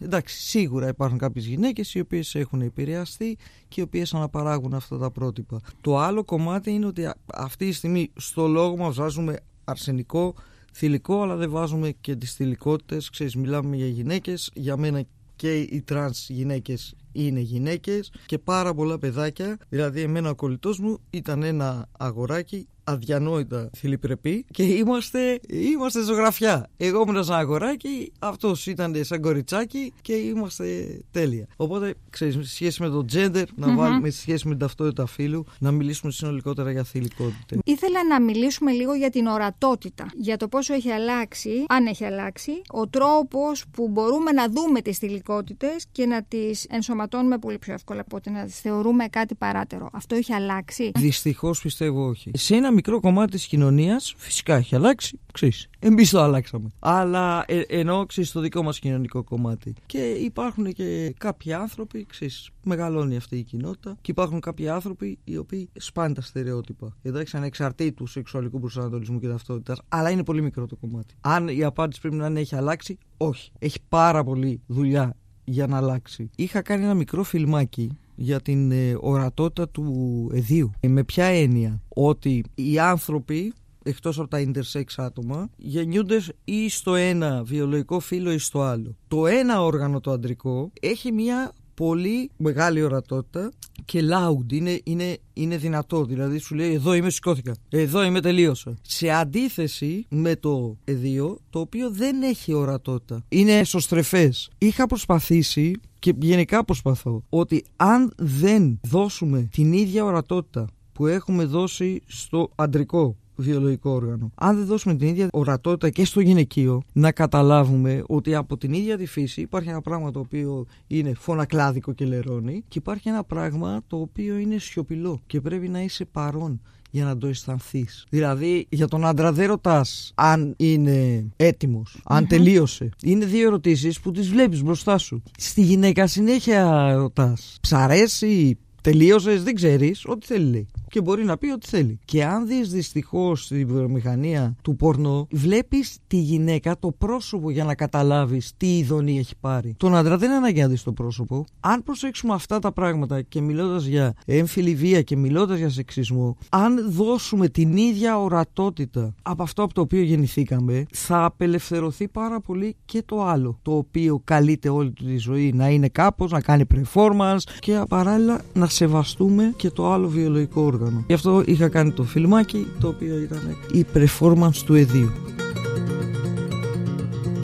εντάξει, 0.00 0.45
σίγουρα 0.48 0.88
υπάρχουν 0.88 1.18
κάποιες 1.18 1.46
γυναίκες 1.46 1.94
οι 1.94 2.00
οποίες 2.00 2.34
έχουν 2.34 2.60
επηρεαστεί 2.60 3.38
και 3.68 3.80
οι 3.80 3.84
οποίες 3.84 4.14
αναπαράγουν 4.14 4.74
αυτά 4.74 4.98
τα 4.98 5.10
πρότυπα. 5.10 5.60
Το 5.80 5.98
άλλο 5.98 6.24
κομμάτι 6.24 6.70
είναι 6.70 6.86
ότι 6.86 7.10
αυτή 7.34 7.66
τη 7.66 7.72
στιγμή 7.72 8.12
στο 8.16 8.46
λόγο 8.46 8.76
μας 8.76 8.96
βάζουμε 8.96 9.36
αρσενικό, 9.64 10.34
θηλυκό, 10.72 11.22
αλλά 11.22 11.36
δεν 11.36 11.50
βάζουμε 11.50 11.90
και 12.00 12.16
τις 12.16 12.34
θηλυκότητες. 12.34 13.10
Ξέρεις, 13.10 13.36
μιλάμε 13.36 13.76
για 13.76 13.86
γυναίκες. 13.86 14.50
Για 14.54 14.76
μένα 14.76 15.04
και 15.36 15.58
οι 15.58 15.82
τρανς 15.82 16.28
γυναίκες 16.28 16.94
είναι 17.12 17.40
γυναίκες 17.40 18.12
και 18.26 18.38
πάρα 18.38 18.74
πολλά 18.74 18.98
παιδάκια. 18.98 19.58
Δηλαδή 19.68 20.00
εμένα 20.00 20.30
ο 20.30 20.34
κολλητός 20.34 20.78
μου 20.78 20.98
ήταν 21.10 21.42
ένα 21.42 21.88
αγοράκι 21.98 22.68
αδιανόητα 22.86 23.70
θηλυπρεπές 23.76 24.44
και 24.50 24.62
είμαστε, 24.62 25.40
είμαστε 25.48 26.02
ζωγραφιά. 26.02 26.66
Εγώ 26.76 27.04
ήμουν 27.08 27.24
σαν 27.24 27.38
αγοράκι, 27.38 28.12
αυτός 28.18 28.66
ήταν 28.66 28.94
σαν 29.00 29.20
κοριτσάκι 29.20 29.92
και 30.02 30.12
είμαστε 30.12 30.98
τέλεια. 31.10 31.46
Οπότε, 31.56 31.94
ξέρεις, 32.10 32.34
σε 32.34 32.54
σχέση 32.54 32.82
με 32.82 32.88
το 32.88 33.04
gender, 33.12 33.44
να 33.54 33.72
mm-hmm. 33.72 33.76
βάλουμε 33.76 34.10
σε 34.10 34.20
σχέση 34.20 34.44
με 34.46 34.50
την 34.50 34.60
ταυτότητα 34.60 35.06
φύλου, 35.06 35.44
να 35.58 35.70
μιλήσουμε 35.70 36.12
συνολικότερα 36.12 36.70
για 36.70 36.84
θηλυκότητα. 36.84 37.56
Ήθελα 37.64 38.06
να 38.08 38.20
μιλήσουμε 38.20 38.72
λίγο 38.72 38.94
για 38.94 39.10
την 39.10 39.26
ορατότητα. 39.26 40.06
Για 40.16 40.36
το 40.36 40.48
πόσο 40.48 40.74
έχει 40.74 40.90
αλλάξει, 40.90 41.64
αν 41.68 41.86
έχει 41.86 42.04
αλλάξει, 42.04 42.52
ο 42.68 42.88
τρόπος 42.88 43.64
που 43.70 43.88
μπορούμε 43.88 44.32
να 44.32 44.48
δούμε 44.48 44.80
τις 44.80 44.98
θηλυκότητες 44.98 45.86
και 45.92 46.06
να 46.06 46.22
τις 46.22 46.64
ενσωματώσουμε 46.64 46.94
ενσωματώνουμε 46.96 47.38
πολύ 47.38 47.58
πιο 47.58 47.72
εύκολα 47.72 48.00
από 48.00 48.16
ότι 48.16 48.30
να 48.30 48.44
τις 48.44 48.60
θεωρούμε 48.60 49.08
κάτι 49.08 49.34
παράτερο. 49.34 49.88
Αυτό 49.92 50.14
έχει 50.14 50.32
αλλάξει; 50.32 50.90
Δυστυχώς 50.94 51.60
πιστεύω 51.60 52.06
όχι. 52.06 52.30
Σε 52.34 52.54
ένα 52.54 52.72
μικρό 52.76 53.00
κομμάτι 53.00 53.30
της 53.30 53.46
κοινωνίας 53.46 54.14
φυσικά 54.16 54.54
έχει 54.54 54.74
αλλάξει. 54.74 55.18
Ξέρεις, 55.32 55.68
εμείς 55.78 56.10
το 56.10 56.20
αλλάξαμε. 56.20 56.68
Αλλά 56.78 57.44
ε, 57.46 57.60
ενώ 57.68 58.06
ξέρεις 58.06 58.32
το 58.32 58.40
δικό 58.40 58.62
μας 58.62 58.78
κοινωνικό 58.78 59.24
κομμάτι. 59.24 59.74
Και 59.86 59.98
υπάρχουν 59.98 60.72
και 60.72 61.14
κάποιοι 61.18 61.52
άνθρωποι, 61.52 62.06
ξέρεις, 62.08 62.50
μεγαλώνει 62.62 63.16
αυτή 63.16 63.36
η 63.36 63.42
κοινότητα 63.42 63.96
και 64.00 64.10
υπάρχουν 64.10 64.40
κάποιοι 64.40 64.68
άνθρωποι 64.68 65.18
οι 65.24 65.36
οποίοι 65.36 65.68
σπάνε 65.76 66.14
τα 66.14 66.20
στερεότυπα. 66.20 66.96
Εντάξει, 67.02 67.36
ανεξαρτήτου 67.36 68.06
σεξουαλικού 68.06 68.60
προσανατολισμού 68.60 69.20
και 69.20 69.28
ταυτότητας, 69.28 69.80
αλλά 69.88 70.10
είναι 70.10 70.24
πολύ 70.24 70.42
μικρό 70.42 70.66
το 70.66 70.76
κομμάτι. 70.76 71.14
Αν 71.20 71.48
η 71.48 71.64
απάντηση 71.64 72.00
πρέπει 72.00 72.16
να 72.16 72.26
είναι 72.26 72.40
έχει 72.40 72.56
αλλάξει, 72.56 72.98
όχι. 73.16 73.52
Έχει 73.58 73.78
πάρα 73.88 74.24
πολύ 74.24 74.60
δουλειά 74.66 75.16
για 75.44 75.66
να 75.66 75.76
αλλάξει. 75.76 76.30
Είχα 76.36 76.62
κάνει 76.62 76.84
ένα 76.84 76.94
μικρό 76.94 77.22
φιλμάκι 77.22 77.98
για 78.16 78.40
την 78.40 78.70
ε, 78.70 78.96
ορατότητα 79.00 79.68
του 79.68 80.30
εδίου. 80.34 80.70
Ε, 80.80 80.88
με 80.88 81.04
ποια 81.04 81.24
έννοια; 81.24 81.82
Ότι 81.88 82.44
οι 82.54 82.78
άνθρωποι 82.78 83.52
εκτός 83.82 84.18
από 84.18 84.28
τα 84.28 84.44
intersex 84.46 84.84
άτομα 84.96 85.48
γεννιούνται 85.56 86.20
ή 86.44 86.68
στο 86.68 86.94
ένα 86.94 87.42
βιολογικό 87.44 88.00
φύλλο 88.00 88.32
ή 88.32 88.38
στο 88.38 88.62
άλλο. 88.62 88.96
Το 89.08 89.26
ένα 89.26 89.62
όργανο 89.62 90.00
το 90.00 90.10
αντρικό 90.10 90.72
έχει 90.80 91.12
μια 91.12 91.52
πολύ 91.74 92.30
μεγάλη 92.36 92.82
ορατότητα 92.82 93.52
και 93.84 94.00
loud, 94.02 94.52
είναι, 94.52 94.80
είναι, 94.84 95.18
είναι 95.32 95.56
δυνατό. 95.56 96.04
Δηλαδή 96.04 96.38
σου 96.38 96.54
λέει 96.54 96.72
εδώ 96.72 96.94
είμαι 96.94 97.10
σηκώθηκα, 97.10 97.54
εδώ 97.68 98.04
είμαι 98.04 98.20
τελείωσα. 98.20 98.74
Σε 98.82 99.10
αντίθεση 99.10 100.06
με 100.08 100.36
το 100.36 100.76
εδίο 100.84 101.38
το 101.50 101.60
οποίο 101.60 101.90
δεν 101.90 102.22
έχει 102.22 102.52
ορατότητα. 102.52 103.24
Είναι 103.28 103.58
εσωστρεφές. 103.58 104.50
Είχα 104.58 104.86
προσπαθήσει 104.86 105.72
και 106.06 106.14
γενικά 106.18 106.64
προσπαθώ 106.64 107.22
ότι 107.28 107.64
αν 107.76 108.12
δεν 108.16 108.80
δώσουμε 108.82 109.48
την 109.52 109.72
ίδια 109.72 110.04
ορατότητα 110.04 110.66
που 110.92 111.06
έχουμε 111.06 111.44
δώσει 111.44 112.02
στο 112.06 112.50
αντρικό 112.54 113.16
βιολογικό 113.36 113.90
όργανο. 113.90 114.32
Αν 114.34 114.56
δεν 114.56 114.66
δώσουμε 114.66 114.94
την 114.94 115.08
ίδια 115.08 115.28
ορατότητα 115.32 115.90
και 115.90 116.04
στο 116.04 116.20
γυναικείο, 116.20 116.82
να 116.92 117.12
καταλάβουμε 117.12 118.02
ότι 118.06 118.34
από 118.34 118.56
την 118.56 118.72
ίδια 118.72 118.96
τη 118.96 119.06
φύση 119.06 119.40
υπάρχει 119.40 119.68
ένα 119.68 119.80
πράγμα 119.80 120.10
το 120.10 120.18
οποίο 120.18 120.66
είναι 120.86 121.14
φωνακλάδικο 121.14 121.92
και 121.92 122.04
λερώνει 122.04 122.64
και 122.68 122.78
υπάρχει 122.78 123.08
ένα 123.08 123.24
πράγμα 123.24 123.80
το 123.86 123.96
οποίο 123.96 124.36
είναι 124.36 124.58
σιωπηλό 124.58 125.20
και 125.26 125.40
πρέπει 125.40 125.68
να 125.68 125.82
είσαι 125.82 126.04
παρόν 126.04 126.60
για 126.90 127.04
να 127.04 127.18
το 127.18 127.26
αισθανθείς. 127.26 128.06
Δηλαδή, 128.08 128.66
για 128.68 128.88
τον 128.88 129.06
άντρα 129.06 129.32
δεν 129.32 129.46
ρωτάς 129.46 130.12
αν 130.14 130.54
είναι 130.56 131.26
έτοιμος, 131.36 132.00
αν 132.04 132.26
τελείωσε. 132.26 132.88
Είναι 133.02 133.24
δύο 133.24 133.46
ερωτήσεις 133.46 134.00
που 134.00 134.10
τις 134.10 134.28
βλέπεις 134.28 134.62
μπροστά 134.62 134.98
σου. 134.98 135.22
Στη 135.38 135.62
γυναίκα 135.62 136.06
συνέχεια 136.06 136.92
ρωτάς. 136.94 137.56
Ψαρέσει, 137.60 138.58
τελείωσες, 138.86 139.42
δεν 139.42 139.54
ξέρεις, 139.54 140.04
ό,τι 140.06 140.26
θέλει 140.26 140.50
λέει 140.50 140.66
και 140.88 141.00
μπορεί 141.00 141.24
να 141.24 141.36
πει 141.36 141.50
ό,τι 141.50 141.68
θέλει. 141.68 141.98
Και 142.04 142.24
αν 142.24 142.46
δεις 142.46 142.70
δυστυχώς 142.70 143.46
τη 143.46 143.64
βιομηχανία 143.64 144.56
του 144.62 144.76
πορνό, 144.76 145.26
βλέπεις 145.30 145.98
τη 146.06 146.16
γυναίκα 146.16 146.78
το 146.78 146.92
πρόσωπο 146.98 147.50
για 147.50 147.64
να 147.64 147.74
καταλάβεις 147.74 148.52
τι 148.56 148.78
ειδονή 148.78 149.18
έχει 149.18 149.34
πάρει. 149.40 149.74
Τον 149.76 149.96
άντρα 149.96 150.16
δεν 150.16 150.28
είναι 150.28 150.38
ανάγκη 150.38 150.60
να 150.60 150.68
δεις 150.68 150.82
το 150.82 150.92
πρόσωπο. 150.92 151.44
Αν 151.60 151.82
προσέξουμε 151.82 152.34
αυτά 152.34 152.58
τα 152.58 152.72
πράγματα 152.72 153.22
και 153.22 153.40
μιλώντας 153.40 153.84
για 153.84 154.14
έμφυλη 154.26 154.74
βία 154.74 155.02
και 155.02 155.16
μιλώντας 155.16 155.58
για 155.58 155.70
σεξισμό, 155.70 156.36
αν 156.48 156.90
δώσουμε 156.90 157.48
την 157.48 157.76
ίδια 157.76 158.18
ορατότητα 158.18 159.14
από 159.22 159.42
αυτό 159.42 159.62
από 159.62 159.74
το 159.74 159.80
οποίο 159.80 160.02
γεννηθήκαμε, 160.02 160.86
θα 160.92 161.24
απελευθερωθεί 161.24 162.08
πάρα 162.08 162.40
πολύ 162.40 162.76
και 162.84 163.02
το 163.06 163.24
άλλο. 163.24 163.58
Το 163.62 163.76
οποίο 163.76 164.20
καλείται 164.24 164.68
όλη 164.68 164.90
του 164.90 165.04
τη 165.04 165.16
ζωή 165.16 165.52
να 165.52 165.68
είναι 165.68 165.88
κάπως, 165.88 166.30
να 166.30 166.40
κάνει 166.40 166.64
performance 166.74 167.38
και 167.58 167.82
παράλληλα 167.88 168.40
να 168.54 168.66
σεβαστούμε 168.76 169.52
και 169.56 169.70
το 169.70 169.92
άλλο 169.92 170.08
βιολογικό 170.08 170.62
όργανο. 170.62 171.04
Γι' 171.06 171.12
αυτό 171.12 171.42
είχα 171.46 171.68
κάνει 171.68 171.92
το 171.92 172.02
φιλμάκι 172.02 172.66
το 172.80 172.88
οποίο 172.88 173.18
ήταν 173.18 173.56
η 173.72 173.86
performance 173.94 174.56
του 174.64 174.74
εδίου. 174.74 175.10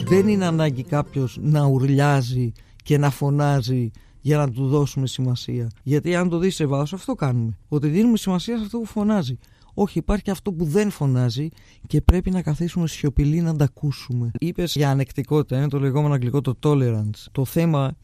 Δεν 0.05 0.27
είναι 0.27 0.45
ανάγκη 0.45 0.83
κάποιος 0.83 1.37
να 1.41 1.65
ουρλιάζει 1.65 2.51
και 2.83 2.97
να 2.97 3.09
φωνάζει 3.09 3.91
για 4.21 4.37
να 4.37 4.51
του 4.51 4.67
δώσουμε 4.67 5.07
σημασία. 5.07 5.69
Γιατί 5.83 6.15
αν 6.15 6.29
το 6.29 6.37
δεις 6.37 6.55
σε 6.55 6.65
βάθος 6.65 6.93
αυτό 6.93 7.13
κάνουμε. 7.13 7.57
Ότι 7.67 7.87
δίνουμε 7.87 8.17
σημασία 8.17 8.57
σε 8.57 8.63
αυτό 8.63 8.77
που 8.77 8.85
φωνάζει. 8.85 9.37
Όχι, 9.73 9.97
υπάρχει 9.97 10.29
αυτό 10.29 10.51
που 10.51 10.65
δεν 10.65 10.89
φωνάζει 10.89 11.49
και 11.87 12.01
πρέπει 12.01 12.31
να 12.31 12.41
καθίσουμε 12.41 12.87
σιωπηλοί 12.87 13.41
να 13.41 13.55
τα 13.55 13.63
ακούσουμε. 13.63 14.31
Είπες 14.39 14.75
για 14.75 14.89
ανεκτικότητα, 14.89 15.57
είναι 15.57 15.67
το 15.67 15.79
λεγόμενο 15.79 16.13
αγγλικό 16.13 16.41
το 16.41 16.53
tolerance. 16.63 17.25
Το 17.31 17.45
θέμα 17.45 17.95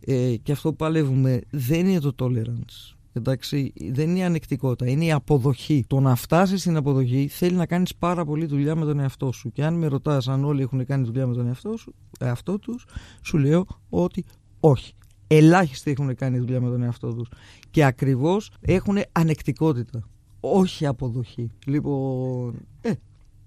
ε, 0.00 0.36
και 0.42 0.52
αυτό 0.52 0.70
που 0.70 0.76
παλεύουμε 0.76 1.40
δεν 1.50 1.86
είναι 1.86 2.00
το 2.00 2.14
tolerance. 2.18 2.96
Εντάξει, 3.12 3.72
δεν 3.90 4.08
είναι 4.08 4.18
η 4.18 4.22
ανεκτικότητα, 4.22 4.90
είναι 4.90 5.04
η 5.04 5.12
αποδοχή. 5.12 5.84
Το 5.86 6.00
να 6.00 6.14
φτάσεις 6.14 6.60
στην 6.60 6.76
αποδοχή 6.76 7.28
θέλει 7.28 7.56
να 7.56 7.66
κάνεις 7.66 7.94
πάρα 7.94 8.24
πολύ 8.24 8.46
δουλειά 8.46 8.74
με 8.76 8.84
τον 8.84 9.00
εαυτό 9.00 9.32
σου. 9.32 9.52
Και 9.52 9.64
αν 9.64 9.74
με 9.74 9.86
ρωτάς 9.86 10.28
αν 10.28 10.44
όλοι 10.44 10.62
έχουν 10.62 10.84
κάνει 10.84 11.04
δουλειά 11.04 11.26
με 11.26 11.34
τον 11.34 11.46
εαυτό, 11.46 11.76
σου, 11.76 11.94
εαυτό 12.18 12.58
τους, 12.58 12.86
σου 13.22 13.38
λέω 13.38 13.66
ότι 13.88 14.24
όχι. 14.60 14.92
Ελάχιστοι 15.26 15.90
έχουν 15.90 16.14
κάνει 16.14 16.38
δουλειά 16.38 16.60
με 16.60 16.68
τον 16.68 16.82
εαυτό 16.82 17.14
τους. 17.14 17.28
Και 17.70 17.84
ακριβώς 17.84 18.50
έχουν 18.60 18.98
ανεκτικότητα. 19.12 20.08
Όχι 20.40 20.86
αποδοχή. 20.86 21.50
Λοιπόν, 21.66 22.54
ε, 22.80 22.92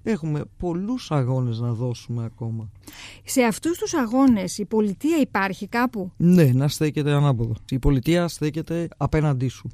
Έχουμε 0.04 0.42
πολλούς 0.58 1.12
αγώνες 1.12 1.60
να 1.60 1.74
δώσουμε 1.74 2.24
ακόμα. 2.24 2.72
Σε 3.24 3.44
αυτούς 3.44 3.78
τους 3.78 3.94
αγώνες 3.94 4.58
η 4.58 4.66
πολιτεία 4.66 5.18
υπάρχει 5.18 5.68
κάπου; 5.68 6.12
Ναι, 6.18 6.44
να 6.44 6.68
στέκεται 6.68 7.12
ανάποδα. 7.12 7.54
Η 7.70 7.80
πολιτεία 7.80 8.28
στέκεται 8.28 8.88
απέναντί 8.98 9.48
σου. 9.48 9.70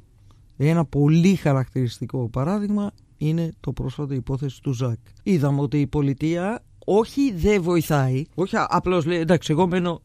Ένα 0.56 0.84
πολύ 0.84 1.34
χαρακτηριστικό 1.34 2.28
παράδειγμα 2.28 2.90
είναι 3.16 3.52
το 3.60 3.72
πρόσφατο 3.72 4.14
υπόθεση 4.14 4.62
του 4.62 4.72
Ζακ. 4.72 4.98
Είδαμε 5.22 5.60
ότι 5.60 5.80
η 5.80 5.86
πολιτεία 5.86 6.62
όχι 6.90 7.32
δεν 7.32 7.62
βοηθάει, 7.62 8.24
όχι 8.34 8.54
απλώς 8.68 9.06
λέει 9.06 9.18
εντάξει 9.18 9.52
εγώ 9.52 9.66
μένω 9.66 10.02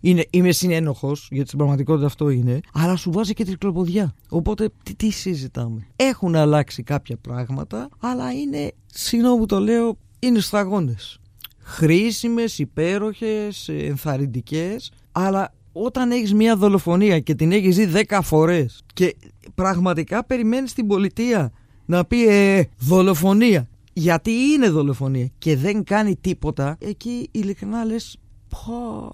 είναι, 0.00 0.26
είμαι 0.30 0.52
συνένοχος, 0.52 1.28
γιατί 1.30 1.46
στην 1.46 1.58
πραγματικότητα 1.58 2.06
αυτό 2.06 2.30
είναι, 2.30 2.60
αλλά 2.72 2.96
σου 2.96 3.12
βάζει 3.12 3.32
και 3.32 3.44
τρικλοποδιά. 3.44 4.14
Οπότε 4.28 4.70
τι, 4.82 4.94
τι 4.94 5.10
συζητάμε. 5.10 5.86
Έχουν 5.96 6.36
αλλάξει 6.36 6.82
κάποια 6.82 7.16
πράγματα, 7.16 7.88
αλλά 7.98 8.32
είναι, 8.32 8.72
συγγνώμη 8.86 9.38
που 9.38 9.46
το 9.46 9.58
λέω, 9.58 9.98
είναι 10.18 10.40
σταγόνες. 10.40 11.18
Χρήσιμες, 11.58 12.58
υπέροχες, 12.58 13.68
ενθαρρυντικές, 13.68 14.92
αλλά 15.12 15.54
όταν 15.72 16.10
έχεις 16.10 16.34
μια 16.34 16.56
δολοφονία 16.56 17.20
και 17.20 17.34
την 17.34 17.52
έχεις 17.52 17.76
δει 17.76 18.04
10 18.08 18.18
φορές 18.22 18.82
και 18.94 19.16
πραγματικά 19.54 20.24
περιμένεις 20.24 20.72
την 20.72 20.86
πολιτεία 20.86 21.52
να 21.84 22.04
πει 22.04 22.28
ε, 22.28 22.62
δολοφονία 22.78 23.68
γιατί 23.92 24.30
είναι 24.30 24.68
δολοφονία 24.68 25.30
και 25.38 25.56
δεν 25.56 25.84
κάνει 25.84 26.16
τίποτα 26.16 26.76
εκεί 26.80 27.28
ειλικρινά 27.32 27.84
λες 27.84 28.16
πω, 28.48 29.12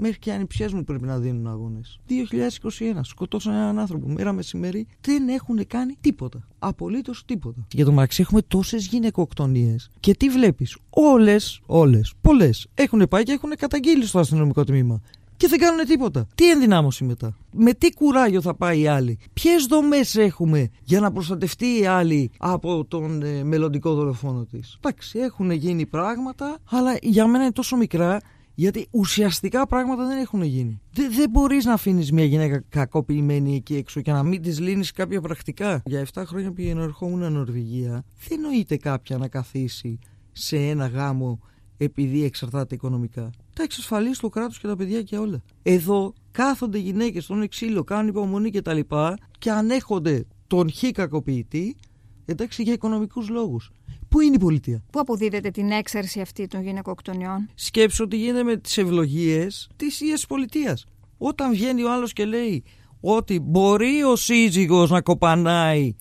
Μέχρι 0.00 0.18
και 0.18 0.32
ανιψιές 0.32 0.72
μου 0.72 0.84
πρέπει 0.84 1.04
να 1.04 1.18
δίνουν 1.18 1.46
αγώνες. 1.46 2.00
2021. 2.08 3.00
Σκοτώσαν 3.02 3.54
έναν 3.54 3.78
άνθρωπο. 3.78 4.08
Μέρα 4.08 4.32
μεσημέρι 4.32 4.86
δεν 5.00 5.28
έχουν 5.28 5.66
κάνει 5.66 5.96
τίποτα. 6.00 6.48
Απολύτως 6.58 7.24
τίποτα. 7.24 7.66
Για 7.72 7.84
το 7.84 7.92
μεταξύ 7.92 8.22
έχουμε 8.22 8.42
τόσες 8.42 8.86
γυναικοκτονίες. 8.86 9.90
Και 10.00 10.14
τι 10.14 10.28
βλέπεις. 10.28 10.76
Όλες, 10.90 11.60
όλες, 11.66 12.14
πολλές 12.20 12.66
έχουν 12.74 13.06
πάει 13.08 13.22
και 13.22 13.32
έχουν 13.32 13.50
καταγγείλει 13.58 14.06
στο 14.06 14.18
αστυνομικό 14.18 14.64
τμήμα. 14.64 15.00
Και 15.38 15.48
δεν 15.48 15.58
κάνουν 15.58 15.86
τίποτα. 15.86 16.26
Τι 16.34 16.50
ενδυνάμωση 16.50 17.04
μετά. 17.04 17.36
Με 17.52 17.72
τι 17.72 17.92
κουράγιο 17.94 18.40
θα 18.40 18.54
πάει 18.54 18.80
η 18.80 18.86
άλλη. 18.86 19.18
Ποιες 19.32 19.66
δομές 19.66 20.16
έχουμε 20.16 20.68
για 20.82 21.00
να 21.00 21.12
προστατευτεί 21.12 21.80
η 21.80 21.86
άλλη 21.86 22.30
από 22.38 22.84
τον 22.84 23.22
ε, 23.22 23.44
μελλοντικό 23.44 23.94
δολοφόνο 23.94 24.44
της. 24.44 24.78
Εντάξει, 24.80 25.18
έχουν 25.18 25.50
γίνει 25.50 25.86
πράγματα, 25.86 26.58
αλλά 26.70 26.96
για 27.02 27.26
μένα 27.26 27.42
είναι 27.44 27.52
τόσο 27.52 27.76
μικρά 27.76 28.20
γιατί 28.54 28.86
ουσιαστικά 28.90 29.66
πράγματα 29.66 30.06
δεν 30.06 30.18
έχουν 30.18 30.42
γίνει. 30.42 30.80
Δεν, 30.92 31.12
δεν 31.12 31.30
μπορείς 31.30 31.64
να 31.64 31.72
αφήνεις 31.72 32.12
μια 32.12 32.24
γυναίκα 32.24 32.64
κακοποιημένη 32.68 33.54
εκεί 33.54 33.74
έξω 33.76 34.00
και 34.00 34.12
να 34.12 34.22
μην 34.22 34.42
της 34.42 34.60
λύνεις 34.60 34.92
κάποια 34.92 35.20
πρακτικά. 35.20 35.82
Για 35.84 36.06
7 36.14 36.22
χρόνια 36.26 36.52
πήγαινε 36.52 36.82
ερχόμουν 36.82 37.32
Νορβηγία. 37.32 38.04
Δεν 38.28 38.40
νοείται 38.40 38.76
κάποια 38.76 39.18
να 39.18 39.28
καθίσει 39.28 39.98
σε 40.32 40.56
ένα 40.56 40.86
γάμο 40.86 41.40
επειδή 41.76 42.24
εξαρτάται 42.24 42.74
οικονομικά. 42.74 43.30
Τα 43.58 43.64
εξασφαλίσει 43.64 44.20
το 44.20 44.28
κράτος 44.28 44.58
και 44.58 44.66
τα 44.66 44.76
παιδιά 44.76 45.02
και 45.02 45.16
όλα. 45.16 45.42
Εδώ 45.62 46.14
κάθονται 46.30 46.78
γυναίκες 46.78 47.24
στον 47.24 47.42
εξήλιο, 47.42 47.84
κάνουν 47.84 48.08
υπομονή 48.08 48.50
κτλ. 48.50 48.80
Και, 48.80 49.14
και 49.38 49.50
ανέχονται 49.50 50.26
τον 50.46 50.72
χ 50.72 50.84
κακοποιητή 50.92 51.76
εντάξει 52.24 52.62
για 52.62 52.72
οικονομικούς 52.72 53.28
λόγους. 53.28 53.70
Πού 54.08 54.20
είναι 54.20 54.34
η 54.34 54.38
πολιτεία; 54.38 54.82
Πού 54.92 55.00
αποδίδεται 55.00 55.50
την 55.50 55.70
έξαρση 55.70 56.20
αυτή 56.20 56.46
των 56.46 56.62
γυναικοκτονιών; 56.62 57.48
Σκέψω 57.54 58.04
ότι 58.04 58.16
γίνεται 58.16 58.42
με 58.42 58.56
τις 58.56 58.78
ευλογίες 58.78 59.70
της 59.76 60.00
ίδια 60.00 60.18
πολιτείας. 60.28 60.86
Όταν 61.18 61.50
βγαίνει 61.50 61.82
ο 61.82 61.92
άλλος 61.92 62.12
και 62.12 62.24
λέει 62.24 62.64
ότι 63.00 63.40
μπορεί 63.40 64.02
ο 64.02 64.16
σύζυγος 64.16 64.90
να 64.90 65.00
κοπανάει 65.00 65.94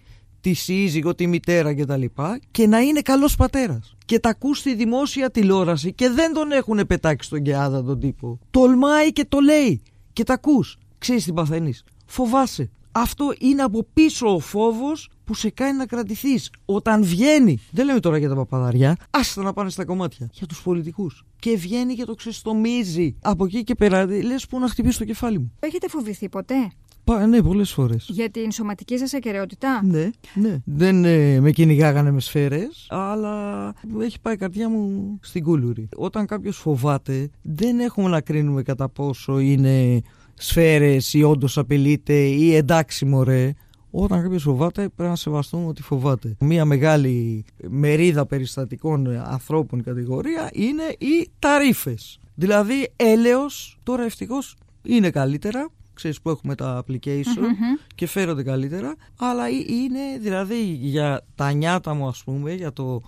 τη 0.48 0.54
σύζυγο, 0.54 1.16
τη 1.16 1.28
μητέρα 1.28 1.76
κτλ. 1.76 2.02
Και, 2.02 2.40
και 2.52 2.68
να 2.68 2.80
είναι 2.80 3.02
καλός 3.02 3.36
πατέρας. 3.36 3.96
Και 4.06 4.20
τα 4.20 4.30
ακούς 4.30 4.58
στη 4.58 4.76
δημόσια 4.76 5.32
τηλεόραση 5.32 5.94
και 5.94 6.10
δεν 6.10 6.34
τον 6.34 6.52
έχουν 6.52 6.88
πετάξει 6.88 7.28
στον 7.28 7.42
Κεάδα 7.42 7.84
τον 7.84 8.00
τύπο. 8.00 8.40
Τολμάει 8.52 9.12
και 9.12 9.26
το 9.30 9.40
λέει. 9.40 9.82
και 10.14 10.24
τα 10.24 10.34
ακούς. 10.34 10.78
Ξέρεις 10.98 11.24
τι 11.24 11.34
παθαίνεις. 11.34 11.84
Φοβάσαι. 12.06 12.70
Αυτό 12.92 13.34
είναι 13.40 13.62
από 13.62 13.86
πίσω 13.94 14.36
ο 14.36 14.40
φόβος 14.40 15.10
που 15.24 15.34
σε 15.34 15.50
κάνει 15.50 15.78
να 15.78 15.86
κρατηθείς. 15.86 16.52
Όταν 16.66 17.04
βγαίνει, 17.04 17.60
δεν 17.72 17.86
λέμε 17.86 18.00
τώρα 18.00 18.18
για 18.18 18.30
τα 18.30 18.36
παπαδαριά, 18.36 18.98
άστα 19.10 19.42
να 19.42 19.54
πάνε 19.54 19.70
στα 19.70 19.86
κομμάτια. 19.86 20.30
Για 20.34 20.48
τους 20.48 20.62
πολιτικούς. 20.62 21.26
Και 21.40 21.56
βγαίνει 21.58 21.96
και 21.96 22.04
το 22.04 22.14
ξεστομίζει. 22.14 23.16
Από 23.22 23.46
εκεί 23.46 23.64
και 23.64 23.76
πέρα, 23.76 24.06
λες 24.06 24.48
που 24.48 24.60
να 24.60 24.68
χτυπήσει 24.68 24.98
το 24.98 25.06
κεφάλι 25.06 25.40
μου. 25.40 25.54
Έχετε 25.60 25.88
φοβηθεί 25.88 26.30
ποτέ; 26.30 26.72
Πα, 27.08 27.28
ναι, 27.28 27.42
πολλές 27.42 27.72
φορές. 27.72 28.06
Για 28.10 28.30
την 28.30 28.52
σωματική 28.52 28.98
σας 28.98 29.14
ακαιρεότητα; 29.14 29.82
Ναι, 29.84 30.10
ναι. 30.34 30.58
Δεν 30.66 31.06
ε, 31.06 31.40
με 31.40 31.52
κυνηγάγανε 31.52 32.12
με 32.12 32.20
σφαίρες, 32.20 32.88
αλλά 32.90 33.74
έχει 34.02 34.20
πάει 34.22 34.34
η 34.34 34.38
καρδιά 34.38 34.70
μου 34.70 35.18
στην 35.22 35.44
κούλουρη. 35.44 35.90
Όταν 35.96 36.26
κάποιος 36.26 36.58
φοβάται, 36.58 37.30
δεν 37.42 37.80
έχουμε 37.80 38.10
να 38.10 38.22
κρίνουμε 38.22 38.62
κατά 38.62 38.90
πόσο 38.90 39.40
είναι 39.40 40.02
σφαίρες 40.34 41.14
ή 41.14 41.24
όντως 41.24 41.58
απειλείται 41.58 42.14
ή 42.14 42.56
εντάξει 42.56 43.06
μωρέ. 43.06 43.54
Όταν 43.92 44.22
κάποιος 44.22 44.44
φοβάται, 44.44 44.90
πρέπει 44.96 45.10
να 45.10 45.16
σεβαστούμε 45.16 45.68
ότι 45.68 45.82
φοβάται. 45.82 46.36
Μία 46.40 46.66
μεγάλη 46.66 47.46
μερίδα 47.68 48.26
περιστατικών 48.26 49.08
ανθρώπων 49.08 49.84
κατηγορία 49.84 50.50
είναι 50.54 50.84
οι 50.98 51.30
ταρήφε. 51.40 51.96
Δηλαδή, 52.36 52.92
έλεος, 52.96 53.80
τώρα 53.84 54.04
ευτυχώς 54.04 54.56
είναι 54.84 55.10
καλύτερα, 55.10 55.70
ξέρεις 55.98 56.22
που 56.22 56.30
έχουμε 56.30 56.56
τα 56.56 56.84
application 56.84 57.44
και 57.96 58.08
φέρονται 58.08 58.44
καλύτερα. 58.44 58.96
Αλλά 59.20 59.50
είναι 59.50 60.00
δηλαδή 60.22 60.64
για 60.64 61.26
τα 61.36 61.52
νιάτα 61.52 61.94
μου 61.94 62.08
ας 62.08 62.24
πούμε 62.24 62.54
για 62.54 62.74
το 62.74 63.02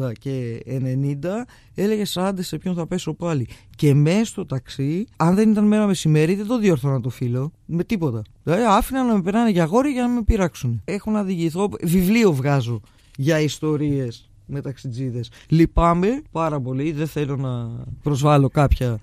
80 0.00 0.12
και 0.18 0.62
90 0.66 1.26
έλεγες 1.74 2.16
άντε 2.16 2.42
σε 2.42 2.58
ποιον 2.58 2.74
θα 2.74 2.86
πέσω 2.86 3.14
πάλι 3.14 3.48
και 3.76 3.94
μέσα 3.94 4.24
στο 4.24 4.46
ταξί 4.46 5.06
αν 5.16 5.34
δεν 5.34 5.50
ήταν 5.50 5.64
μέρα 5.64 5.86
μεσημέρι 5.86 6.34
δεν 6.34 6.46
το 6.46 6.58
διορθώνα 6.58 7.00
το 7.00 7.10
φίλο 7.10 7.52
με 7.66 7.84
τίποτα. 7.84 8.22
Δηλαδή 8.42 8.62
άφηνα 8.64 9.04
να 9.04 9.14
με 9.14 9.22
περνάνε 9.22 9.50
για 9.50 9.64
γόρι 9.64 9.90
για 9.90 10.02
να 10.02 10.08
με 10.08 10.22
πειράξουν. 10.22 10.80
Έχω 10.84 11.10
να 11.10 11.22
διηγηθώ 11.22 11.68
βιβλίο 11.82 12.32
βγάζω 12.32 12.80
για 13.16 13.40
ιστορίες 13.40 14.28
με 14.46 14.60
ταξιτζίδες. 14.60 15.30
Λυπάμαι 15.48 16.22
πάρα 16.30 16.60
πολύ 16.60 16.92
δεν 16.92 17.06
θέλω 17.06 17.36
να 17.36 17.84
προσβάλλω 18.02 18.48
κάποια 18.48 18.98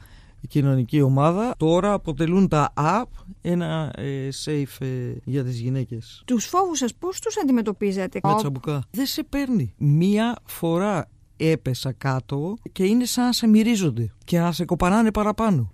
κοινωνική 0.47 1.01
ομάδα. 1.01 1.53
Τώρα 1.57 1.93
αποτελούν 1.93 2.47
τα 2.47 2.73
app 2.75 3.23
ένα 3.41 3.93
ε, 3.97 4.29
safe 4.45 4.85
ε, 4.85 5.13
για 5.23 5.43
τις 5.43 5.59
γυναίκες. 5.59 6.23
Τους 6.25 6.45
φόβους 6.45 6.77
σας 6.77 6.93
πώς 6.95 7.19
τους 7.19 7.37
αντιμετωπίζετε; 7.37 8.19
Με 8.23 8.35
τσαμπουκά. 8.35 8.83
Δεν 8.91 9.05
σε 9.05 9.23
παίρνει. 9.23 9.73
Μία 9.77 10.37
φορά 10.45 11.09
έπεσα 11.37 11.91
κάτω 11.91 12.57
και 12.71 12.83
είναι 12.83 13.05
σαν 13.05 13.25
να 13.25 13.31
σε 13.31 13.47
μυρίζονται 13.47 14.13
και 14.23 14.39
να 14.39 14.51
σε 14.51 14.65
κοπανάνε 14.65 15.11
παραπάνω. 15.11 15.71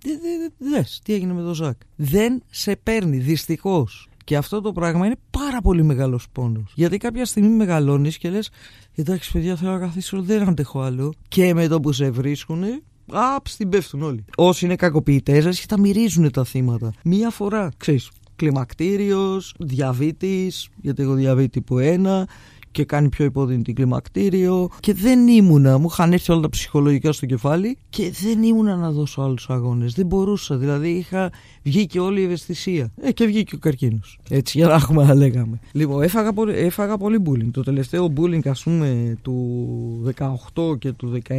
Δες 0.58 1.00
τι 1.04 1.12
έγινε 1.12 1.32
με 1.32 1.42
τον 1.42 1.54
Ζακ. 1.54 1.80
Δεν 1.96 2.42
σε 2.50 2.76
παίρνει 2.76 3.16
δυστυχώς. 3.16 4.08
Και 4.24 4.36
αυτό 4.36 4.60
το 4.60 4.72
πράγμα 4.72 5.06
είναι 5.06 5.16
πάρα 5.30 5.60
πολύ 5.60 5.82
μεγάλος 5.82 6.26
πόνος. 6.32 6.72
Γιατί 6.74 6.96
κάποια 6.96 7.24
στιγμή 7.24 7.48
μεγαλώνεις 7.48 8.18
και 8.18 8.30
λες: 8.30 8.50
Εντάξει, 8.94 9.32
παιδιά, 9.32 9.56
θέλω 9.56 9.70
να 9.70 9.78
καθίσω, 9.78 10.22
δεν 10.22 10.48
αντέχω 10.48 10.80
άλλο. 10.80 11.12
Και 11.28 11.54
με 11.54 11.68
το 11.68 11.80
που 11.80 11.92
σε 11.92 12.10
βρίσκουν, 12.10 12.64
Απ, 13.12 13.48
στην 13.48 13.68
πέφτουν 13.68 14.02
όλοι. 14.02 14.24
Όσοι 14.36 14.64
είναι 14.64 14.76
κακοποιητές, 14.76 15.60
και 15.60 15.66
τα 15.68 15.78
μυρίζουν 15.78 16.30
τα 16.30 16.44
θύματα. 16.44 16.92
Μία 17.04 17.30
φορά, 17.30 17.70
ξέρεις, 17.76 18.10
κλιμακτήριος, 18.36 19.54
διαβήτης, 19.58 20.68
γιατί 20.76 21.02
έχω 21.02 21.14
διαβήτη 21.14 21.60
που 21.60 21.78
ένα, 21.78 22.28
και 22.70 22.84
κάνει 22.84 23.08
πιο 23.08 23.24
υπόδεινη 23.24 23.62
την 23.62 23.74
κλιμακτήριο. 23.74 24.68
Και 24.80 24.94
δεν 24.94 25.28
ήμουνα, 25.28 25.78
μου 25.78 25.88
είχαν 25.90 26.12
έρθει 26.12 26.32
όλα 26.32 26.40
τα 26.40 26.48
ψυχολογικά 26.48 27.12
στο 27.12 27.26
κεφάλι 27.26 27.78
και 27.88 28.12
δεν 28.22 28.42
ήμουνα 28.42 28.76
να 28.76 28.90
δώσω 28.90 29.22
άλλους 29.22 29.50
αγώνες. 29.50 29.92
Δεν 29.92 30.06
μπορούσα. 30.06 30.56
Δηλαδή 30.56 30.88
είχα 30.88 31.30
βγει 31.62 31.86
και 31.86 32.00
όλη 32.00 32.20
η 32.20 32.24
ευαισθησία. 32.24 32.90
Ε, 33.00 33.12
και 33.12 33.26
βγήκε 33.26 33.54
ο 33.54 33.58
καρκίνος. 33.58 34.18
Έτσι, 34.28 34.58
για 34.58 34.66
να 34.66 34.74
έχουμε 34.74 35.04
να 35.04 35.14
λέγαμε. 35.22 35.58
Λοιπόν, 35.72 36.02
έφαγα 36.02 36.32
πολύ, 36.32 36.54
έφαγα 36.54 36.96
πολύ 36.96 37.22
bullying. 37.26 37.50
Το 37.52 37.62
τελευταίο 37.62 38.12
bullying, 38.16 38.48
ας 38.48 38.62
πούμε, 38.62 39.16
του 39.22 40.12
18 40.54 40.78
και 40.78 40.92
του 40.92 41.18
19 41.28 41.32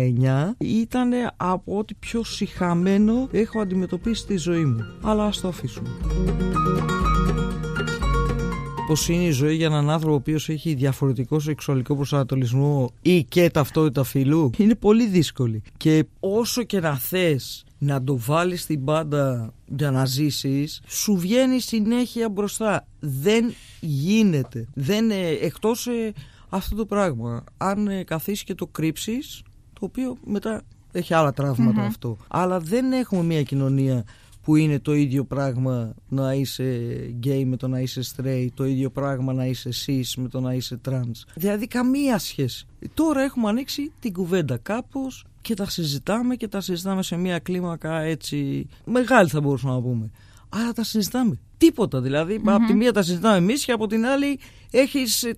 ήταν 0.58 1.12
από 1.38 1.78
ό,τι 1.78 1.94
πιο 1.94 2.24
συχαμένο 2.24 3.28
έχω 3.32 3.60
αντιμετωπίσει 3.60 4.22
στη 4.22 4.38
ζωή 4.38 4.66
μου. 4.66 4.86
Αλλά 5.02 5.24
ας 5.24 5.40
το 5.40 5.48
αφήσουμε 5.48 5.90
πώ 8.90 9.14
είναι 9.14 9.24
η 9.24 9.32
ζωή 9.32 9.56
για 9.56 9.66
έναν 9.66 9.90
άνθρωπο 9.90 10.14
ο 10.14 10.18
οποίος 10.18 10.50
έχει 10.50 10.74
διαφορετικό 10.74 11.40
σεξουαλικό 11.40 11.96
προσανατολισμό 11.96 12.92
ή 13.02 13.24
και 13.24 13.50
ταυτότητα 13.50 14.04
φύλου 14.04 14.50
είναι 14.58 14.76
πολύ 14.76 15.08
δύσκολη. 15.08 15.62
Και 15.78 16.06
όσο 16.20 16.64
και 16.64 16.80
να 16.80 16.98
θες 16.98 17.64
να 17.78 18.04
το 18.04 18.18
βάλεις 18.18 18.62
στην 18.62 18.84
πάντα 18.84 19.54
για 19.66 19.92
να 19.92 20.06
ζήσεις, 20.06 20.82
σου 20.88 21.18
βγαίνει 21.18 21.60
συνέχεια 21.60 22.30
μπροστά. 22.30 22.88
Δεν 23.00 23.54
γίνεται. 23.80 24.68
Δεν, 24.74 25.12
ε, 25.12 25.28
εκτός 25.42 25.88
ε, 25.88 26.14
αυτό 26.50 26.76
το 26.76 26.86
πράγμα. 26.86 27.44
Αν 27.58 27.88
ε, 27.88 28.04
καθίσει 28.04 28.44
και 28.44 28.56
το 28.56 28.68
κρύψεις, 28.68 29.42
το 29.74 29.86
οποίο 29.86 30.18
μετά 30.26 30.62
έχει 30.92 31.14
άλλα 31.14 31.34
αυτό. 31.78 32.18
Αλλά 32.28 32.60
δεν 32.60 32.92
έχουμε 32.92 33.24
μια 33.24 33.44
κοινωνία 33.44 34.04
που 34.50 34.56
είναι 34.56 34.80
το 34.80 34.94
ίδιο 34.94 35.24
πράγμα 35.24 35.94
να 36.10 36.34
είσαι 36.34 36.64
gay 37.24 37.44
με 37.46 37.58
το 37.58 37.68
να 37.68 37.80
είσαι 37.80 38.02
straight, 38.16 38.48
το 38.54 38.66
ίδιο 38.66 38.90
πράγμα 38.90 39.34
να 39.34 39.46
είσαι 39.46 39.70
cis 39.86 40.14
με 40.18 40.28
το 40.28 40.40
να 40.40 40.54
είσαι 40.54 40.80
trans. 40.90 41.12
Δηλαδή 41.36 41.68
καμία 41.68 42.18
σχέση. 42.18 42.68
Τώρα 42.94 43.22
έχουμε 43.22 43.50
ανοίξει 43.50 43.92
την 44.00 44.14
κουβέντα 44.14 44.58
κάπως 44.58 45.26
και 45.42 45.54
τα 45.54 45.70
συζητάμε 45.70 46.36
και 46.36 46.48
τα 46.48 46.62
συζητάμε 46.62 47.04
σε 47.04 47.16
μια 47.16 47.40
κλίμακα 47.40 48.00
έτσι 48.00 48.68
μεγάλη 48.86 49.30
θα 49.30 49.42
μπορούσαμε 49.42 49.74
να 49.74 49.82
πούμε. 49.82 50.10
Άρα 50.50 50.74
τα 50.74 50.84
συζητάμε. 50.84 51.40
Τίποτα 51.58 52.02
δηλαδή. 52.02 52.42
Από 52.46 52.66
τη 52.66 52.74
μία 52.74 52.94
τα 52.94 53.02
συζητάμε 53.02 53.38
εμείς 53.38 53.66
και 53.66 53.72
από 53.72 53.88
την 53.88 54.06
άλλη 54.06 54.40
έχεις 54.72 55.24
ε, 55.24 55.38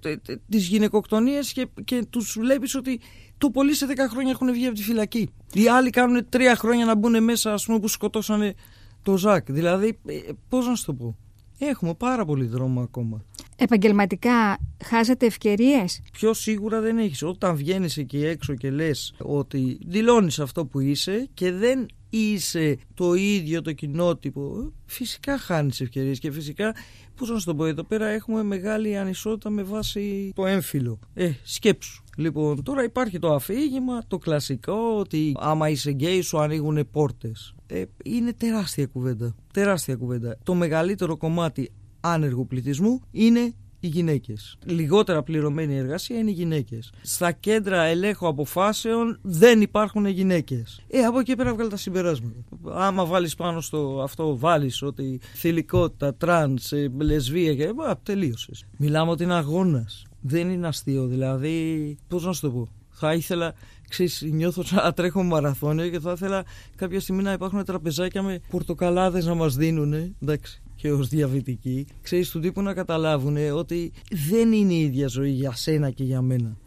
τις 0.50 0.68
γυναικοκτονίες 0.68 1.54
και, 1.54 1.68
και 1.84 2.06
τους 2.10 2.38
βλέπεις 2.40 2.76
ότι 2.76 3.00
το 3.38 3.50
πολύ 3.50 3.74
σε 3.74 3.88
10 3.90 3.94
χρόνια 4.10 4.32
έχουν 4.32 4.52
βγει 4.52 4.66
από 4.66 4.76
τη 4.76 4.84
φυλακή. 4.84 5.30
Οι 5.54 5.68
άλλοι 5.68 5.90
κάνουν 5.90 6.28
3 6.34 6.42
χρόνια 6.56 6.86
να 6.86 6.96
μπουν 6.96 7.24
μέσα, 7.24 7.54
ας 7.54 7.66
πούμε, 7.66 7.80
που 7.80 7.88
σκοτώσανε 7.88 8.56
το 9.02 9.18
Ζακ. 9.18 9.52
Δηλαδή, 9.52 10.00
ε, 10.06 10.20
πώς 10.50 10.68
να 10.68 10.76
σου 10.76 10.86
το 10.86 10.94
πω. 10.94 11.18
Έχουμε 11.64 11.94
πάρα 11.94 12.26
πολύ 12.26 12.46
δρόμο 12.46 12.82
ακόμα. 12.82 13.24
Επαγγελματικά 13.56 14.58
χάσατε 14.84 15.26
ευκαιρίες; 15.26 16.02
Πιο 16.12 16.34
σίγουρα 16.34 16.82
δεν 16.82 16.98
έχεις. 16.98 17.24
Όταν 17.24 17.56
βγαίνεις 17.56 17.98
εκεί 17.98 18.26
έξω 18.26 18.56
και 18.56 18.72
λες 18.72 19.14
ότι 19.18 19.78
δηλώνεις 19.86 20.40
αυτό 20.40 20.66
που 20.66 20.80
είσαι 20.80 21.30
και 21.34 21.52
δεν 21.52 21.86
είσαι 22.10 22.78
το 22.94 23.14
ίδιο 23.14 23.62
το 23.62 23.72
κοινότυπο, 23.72 24.72
φυσικά 24.86 25.38
χάνεις 25.38 25.82
ευκαιρίες 25.82 26.20
και 26.20 26.32
φυσικά. 26.32 26.76
Πώς 27.16 27.30
να 27.30 27.40
σου 27.40 27.46
το 27.46 27.56
πω, 27.56 27.66
εδώ 27.66 27.84
πέρα 27.84 28.08
έχουμε 28.08 28.44
μεγάλη 28.44 28.98
ανισότητα 28.98 29.50
με 29.50 29.64
βάση 29.64 30.32
το 30.36 30.46
έμφυλο. 30.46 31.00
Ε, 31.14 31.32
σκέψου. 31.44 32.04
Λοιπόν, 32.22 32.64
τώρα 32.64 32.84
υπάρχει 32.84 33.20
το 33.20 33.34
αφήγημα, 33.34 34.02
το 34.08 34.18
κλασικό, 34.18 34.98
ότι 34.98 35.36
άμα 35.40 35.70
είσαι 35.70 35.92
γκέι 35.92 36.22
σου 36.22 36.40
ανοίγουν 36.40 36.88
πόρτες. 36.92 37.54
Ε, 37.68 37.84
είναι 38.04 38.34
τεράστια 38.34 38.86
κουβέντα. 38.86 39.36
Τεράστια 39.54 39.96
κουβέντα. 39.96 40.38
Το 40.44 40.54
μεγαλύτερο 40.54 41.18
κομμάτι 41.18 41.72
άνεργου 42.00 42.48
πληθυσμού 42.48 43.02
είναι 43.12 43.54
οι 43.80 43.88
γυναίκες. 43.88 44.58
Λιγότερα 44.66 45.24
πληρωμένη 45.24 45.76
εργασία 45.76 46.18
είναι 46.18 46.30
οι 46.30 46.34
γυναίκες. 46.34 46.92
Στα 47.02 47.32
κέντρα 47.32 47.84
ελέγχου 47.84 48.28
αποφάσεων 48.28 49.20
δεν 49.22 49.62
υπάρχουν 49.62 50.06
γυναίκες. 50.06 50.82
Ε, 50.88 51.00
από 51.00 51.20
εκεί 51.20 51.36
πέρα 51.36 51.54
βγάλει 51.54 51.70
τα 51.70 51.78
συμπεράσματα. 51.78 52.36
Άμα 52.64 53.06
βάλεις 53.06 53.36
πάνω 53.36 53.62
στο 53.62 54.00
αυτό, 54.04 54.38
βάλεις 54.38 54.82
ότι 54.82 55.20
θηλυκότητα, 55.34 56.16
τρανς, 56.16 56.72
ε, 56.72 56.92
λεσβία 57.00 57.56
και. 57.56 57.64
Α, 57.64 58.00
τελείωσες. 58.04 58.66
Μιλάμε 58.78 59.12
ότι 59.12 59.24
είναι 59.24 59.34
αγώνας. 59.34 60.06
Δεν 60.22 60.50
είναι 60.50 60.68
αστείο. 60.68 61.06
Δηλαδή, 61.06 61.98
πώς 62.08 62.26
να 62.26 62.34
σου 62.34 62.42
το 62.42 62.52
πω. 62.52 62.68
Θα 62.90 63.14
ήθελα 63.14 63.54
ξέρεις, 63.92 64.22
νιώθω 64.22 64.64
σαν 64.64 64.84
να 64.84 64.94
τρέχω 64.94 65.24
μαραθώνιο 65.24 65.90
και 65.90 66.00
θα 66.00 66.12
ήθελα 66.12 66.44
κάποια 66.76 67.00
στιγμή 67.00 67.24
να 67.24 67.32
υπάρχουν 67.32 67.66
τραπεζάκια 67.66 68.22
με 68.22 68.42
πορτοκαλάδες 68.50 69.26
να 69.26 69.34
μας 69.34 69.56
δίνουν, 69.56 69.94
εντάξει, 70.22 70.62
και 70.76 70.92
ως 70.92 71.08
διαβητικοί. 71.08 71.86
Ξέρεις, 72.02 72.30
του 72.30 72.40
τύπου 72.40 72.62
να 72.62 72.74
καταλάβουν 72.74 73.38
ότι 73.54 73.92
δεν 74.30 74.52
είναι 74.52 74.74
η 74.74 74.82
ίδια 74.82 75.08
ζωή 75.08 75.30
για 75.30 75.52
σένα 75.52 75.90
και 75.90 76.04
για 76.04 76.22
μένα. 76.22 76.58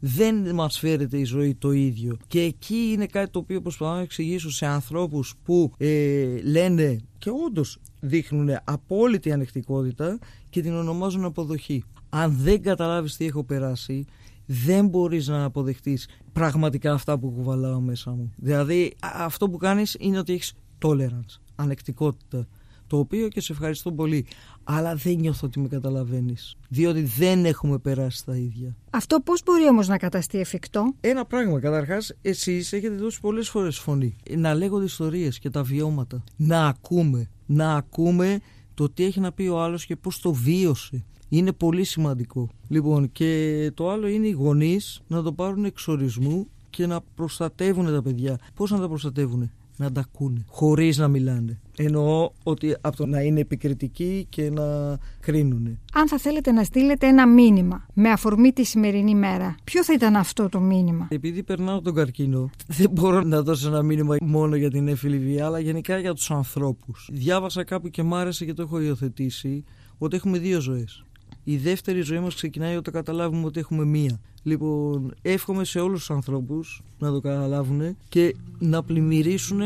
Δεν 0.00 0.54
μας 0.54 0.78
φέρεται 0.78 1.18
η 1.18 1.24
ζωή 1.24 1.54
το 1.54 1.72
ίδιο. 1.72 2.16
Και 2.26 2.40
εκεί 2.40 2.90
είναι 2.92 3.06
κάτι 3.06 3.30
το 3.30 3.38
οποίο 3.38 3.60
προσπαθώ 3.60 3.94
να 3.94 4.00
εξηγήσω 4.00 4.50
σε 4.50 4.66
ανθρώπους 4.66 5.34
που 5.44 5.72
ε, 5.76 6.40
λένε 6.42 6.98
και 7.18 7.30
όντως 7.46 7.78
δείχνουν 8.00 8.48
απόλυτη 8.64 9.32
ανεκτικότητα 9.32 10.18
και 10.50 10.62
την 10.62 10.74
ονομάζουν 10.74 11.24
αποδοχή. 11.24 11.84
Αν 12.08 12.36
δεν 12.36 12.62
καταλάβεις 12.62 13.16
τι 13.16 13.26
έχω 13.26 13.44
περάσει, 13.44 14.04
δεν 14.46 14.86
μπορείς 14.86 15.28
να 15.28 15.44
αποδεχτείς 15.44 16.08
πραγματικά 16.32 16.92
αυτά 16.92 17.18
που 17.18 17.30
κουβαλάω 17.30 17.80
μέσα 17.80 18.10
μου. 18.10 18.32
Δηλαδή 18.36 18.94
αυτό 19.00 19.50
που 19.50 19.56
κάνεις 19.56 19.96
είναι 19.98 20.18
ότι 20.18 20.32
έχεις 20.32 20.52
tolerance, 20.84 21.40
ανεκτικότητα. 21.56 22.46
Το 22.86 22.98
οποίο 22.98 23.28
και 23.28 23.40
σε 23.40 23.52
ευχαριστώ 23.52 23.92
πολύ. 23.92 24.26
Αλλά 24.64 24.94
δεν 24.94 25.14
νιώθω 25.14 25.46
ότι 25.46 25.60
με 25.60 25.68
καταλαβαίνεις. 25.68 26.56
Διότι 26.68 27.02
δεν 27.02 27.44
έχουμε 27.44 27.78
περάσει 27.78 28.24
τα 28.24 28.36
ίδια. 28.36 28.76
Αυτό 28.90 29.20
πώς 29.20 29.42
μπορεί 29.44 29.68
όμως 29.68 29.88
να 29.88 29.96
καταστεί 29.96 30.38
εφικτό; 30.38 30.94
Ένα 31.00 31.24
πράγμα. 31.24 31.60
Καταρχάς, 31.60 32.12
εσείς 32.22 32.72
έχετε 32.72 32.94
δώσει 32.94 33.20
πολλές 33.20 33.48
φορές 33.48 33.78
φωνή. 33.78 34.16
Να 34.36 34.54
λέγονται 34.54 34.84
ιστορίες 34.84 35.38
και 35.38 35.50
τα 35.50 35.62
βιώματα. 35.62 36.24
Να 36.36 36.66
ακούμε. 36.66 37.30
Να 37.46 37.74
ακούμε 37.74 38.38
το 38.74 38.90
τι 38.90 39.04
έχει 39.04 39.20
να 39.20 39.32
πει 39.32 39.46
ο 39.46 39.62
άλλος 39.62 39.86
και 39.86 39.96
πώς 39.96 40.20
το 40.20 40.32
βίωσε. 40.32 41.04
Είναι 41.28 41.52
πολύ 41.52 41.84
σημαντικό. 41.84 42.48
Λοιπόν, 42.68 43.12
και 43.12 43.70
το 43.74 43.90
άλλο 43.90 44.06
είναι 44.06 44.26
οι 44.26 44.30
γονείς 44.30 45.00
να 45.06 45.22
το 45.22 45.32
πάρουν 45.32 45.64
εξορισμού 45.64 46.46
και 46.70 46.86
να 46.86 47.00
προστατεύουν 47.14 47.86
τα 47.86 48.02
παιδιά. 48.02 48.38
Πώς 48.54 48.70
να 48.70 48.78
τα 48.78 48.88
προστατεύουν, 48.88 49.50
να 49.76 49.92
τα 49.92 50.00
ακούνε, 50.00 50.44
χωρίς 50.48 50.98
να 50.98 51.08
μιλάνε. 51.08 51.60
Εννοώ 51.76 52.30
ότι 52.42 52.76
από 52.80 52.96
το 52.96 53.06
να 53.06 53.20
είναι 53.20 53.40
επικριτικοί 53.40 54.26
και 54.28 54.50
να 54.50 54.98
κρίνουν. 55.20 55.78
Αν 55.92 56.08
θα 56.08 56.18
θέλετε 56.18 56.52
να 56.52 56.64
στείλετε 56.64 57.06
ένα 57.06 57.28
μήνυμα 57.28 57.86
με 57.94 58.10
αφορμή 58.10 58.52
τη 58.52 58.64
σημερινή 58.64 59.14
μέρα, 59.14 59.56
ποιο 59.64 59.84
θα 59.84 59.92
ήταν 59.92 60.16
αυτό 60.16 60.48
το 60.48 60.60
μήνυμα; 60.60 61.06
Επειδή 61.10 61.42
περνάω 61.42 61.80
τον 61.80 61.94
καρκίνο, 61.94 62.50
δεν 62.66 62.90
μπορώ 62.90 63.22
να 63.22 63.42
δώσω 63.42 63.68
ένα 63.68 63.82
μήνυμα 63.82 64.16
μόνο 64.22 64.56
για 64.56 64.70
την 64.70 64.88
έφυλη 64.88 65.18
βία, 65.18 65.46
αλλά 65.46 65.58
γενικά 65.58 65.98
για 65.98 66.14
τους 66.14 66.30
ανθρώπους. 66.30 67.08
Διάβασα 67.12 67.64
κάπου 67.64 67.88
και 67.88 68.02
μ' 68.02 68.14
άρεσε 68.14 68.44
και 68.44 68.54
το 68.54 68.62
έχω 68.62 68.80
υιοθετήσει 68.80 69.64
ότι 69.98 70.16
έχουμε 70.16 70.38
δύο 70.38 70.60
ζωές. 70.60 71.04
Η 71.50 71.56
δεύτερη 71.56 72.00
ζωή 72.00 72.18
μας 72.18 72.34
ξεκινάει 72.34 72.76
όταν 72.76 72.94
καταλάβουμε 72.94 73.46
ότι 73.46 73.60
έχουμε 73.60 73.84
μία. 73.84 74.20
Λοιπόν, 74.42 75.14
εύχομαι 75.22 75.64
σε 75.64 75.80
όλους 75.80 75.98
τους 75.98 76.10
ανθρώπους 76.10 76.82
να 76.98 77.10
το 77.10 77.20
καταλάβουν 77.20 77.96
και 78.08 78.34
να 78.58 78.82
πλημμυρίσουν 78.82 79.60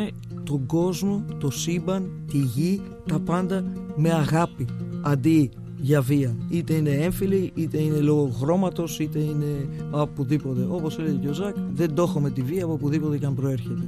τον 0.44 0.66
κόσμο, 0.66 1.24
το 1.38 1.50
σύμπαν, 1.50 2.10
τη 2.30 2.38
γη, 2.38 2.82
τα 3.08 3.20
πάντα 3.20 3.64
με 3.96 4.12
αγάπη. 4.12 4.66
Αντί 5.02 5.50
για 5.80 6.00
βία. 6.00 6.36
Είτε 6.50 6.74
είναι 6.74 6.90
έμφυλη, 6.90 7.52
είτε 7.54 7.78
είναι 7.78 8.00
λόγω 8.00 8.28
χρώματος, 8.28 8.98
είτε 8.98 9.18
είναι 9.18 9.68
από 9.90 10.02
οπουδήποτε. 10.02 10.66
Όπως 10.70 10.98
έλεγε 10.98 11.16
και 11.16 11.28
ο 11.28 11.32
Ζακ, 11.32 11.56
δεν 11.74 11.94
το 11.94 12.02
έχω 12.02 12.20
με 12.20 12.30
τη 12.30 12.42
βία 12.42 12.64
από 12.64 12.72
οπουδήποτε 12.72 13.18
και 13.18 13.26
αν 13.26 13.34
προέρχεται. 13.34 13.82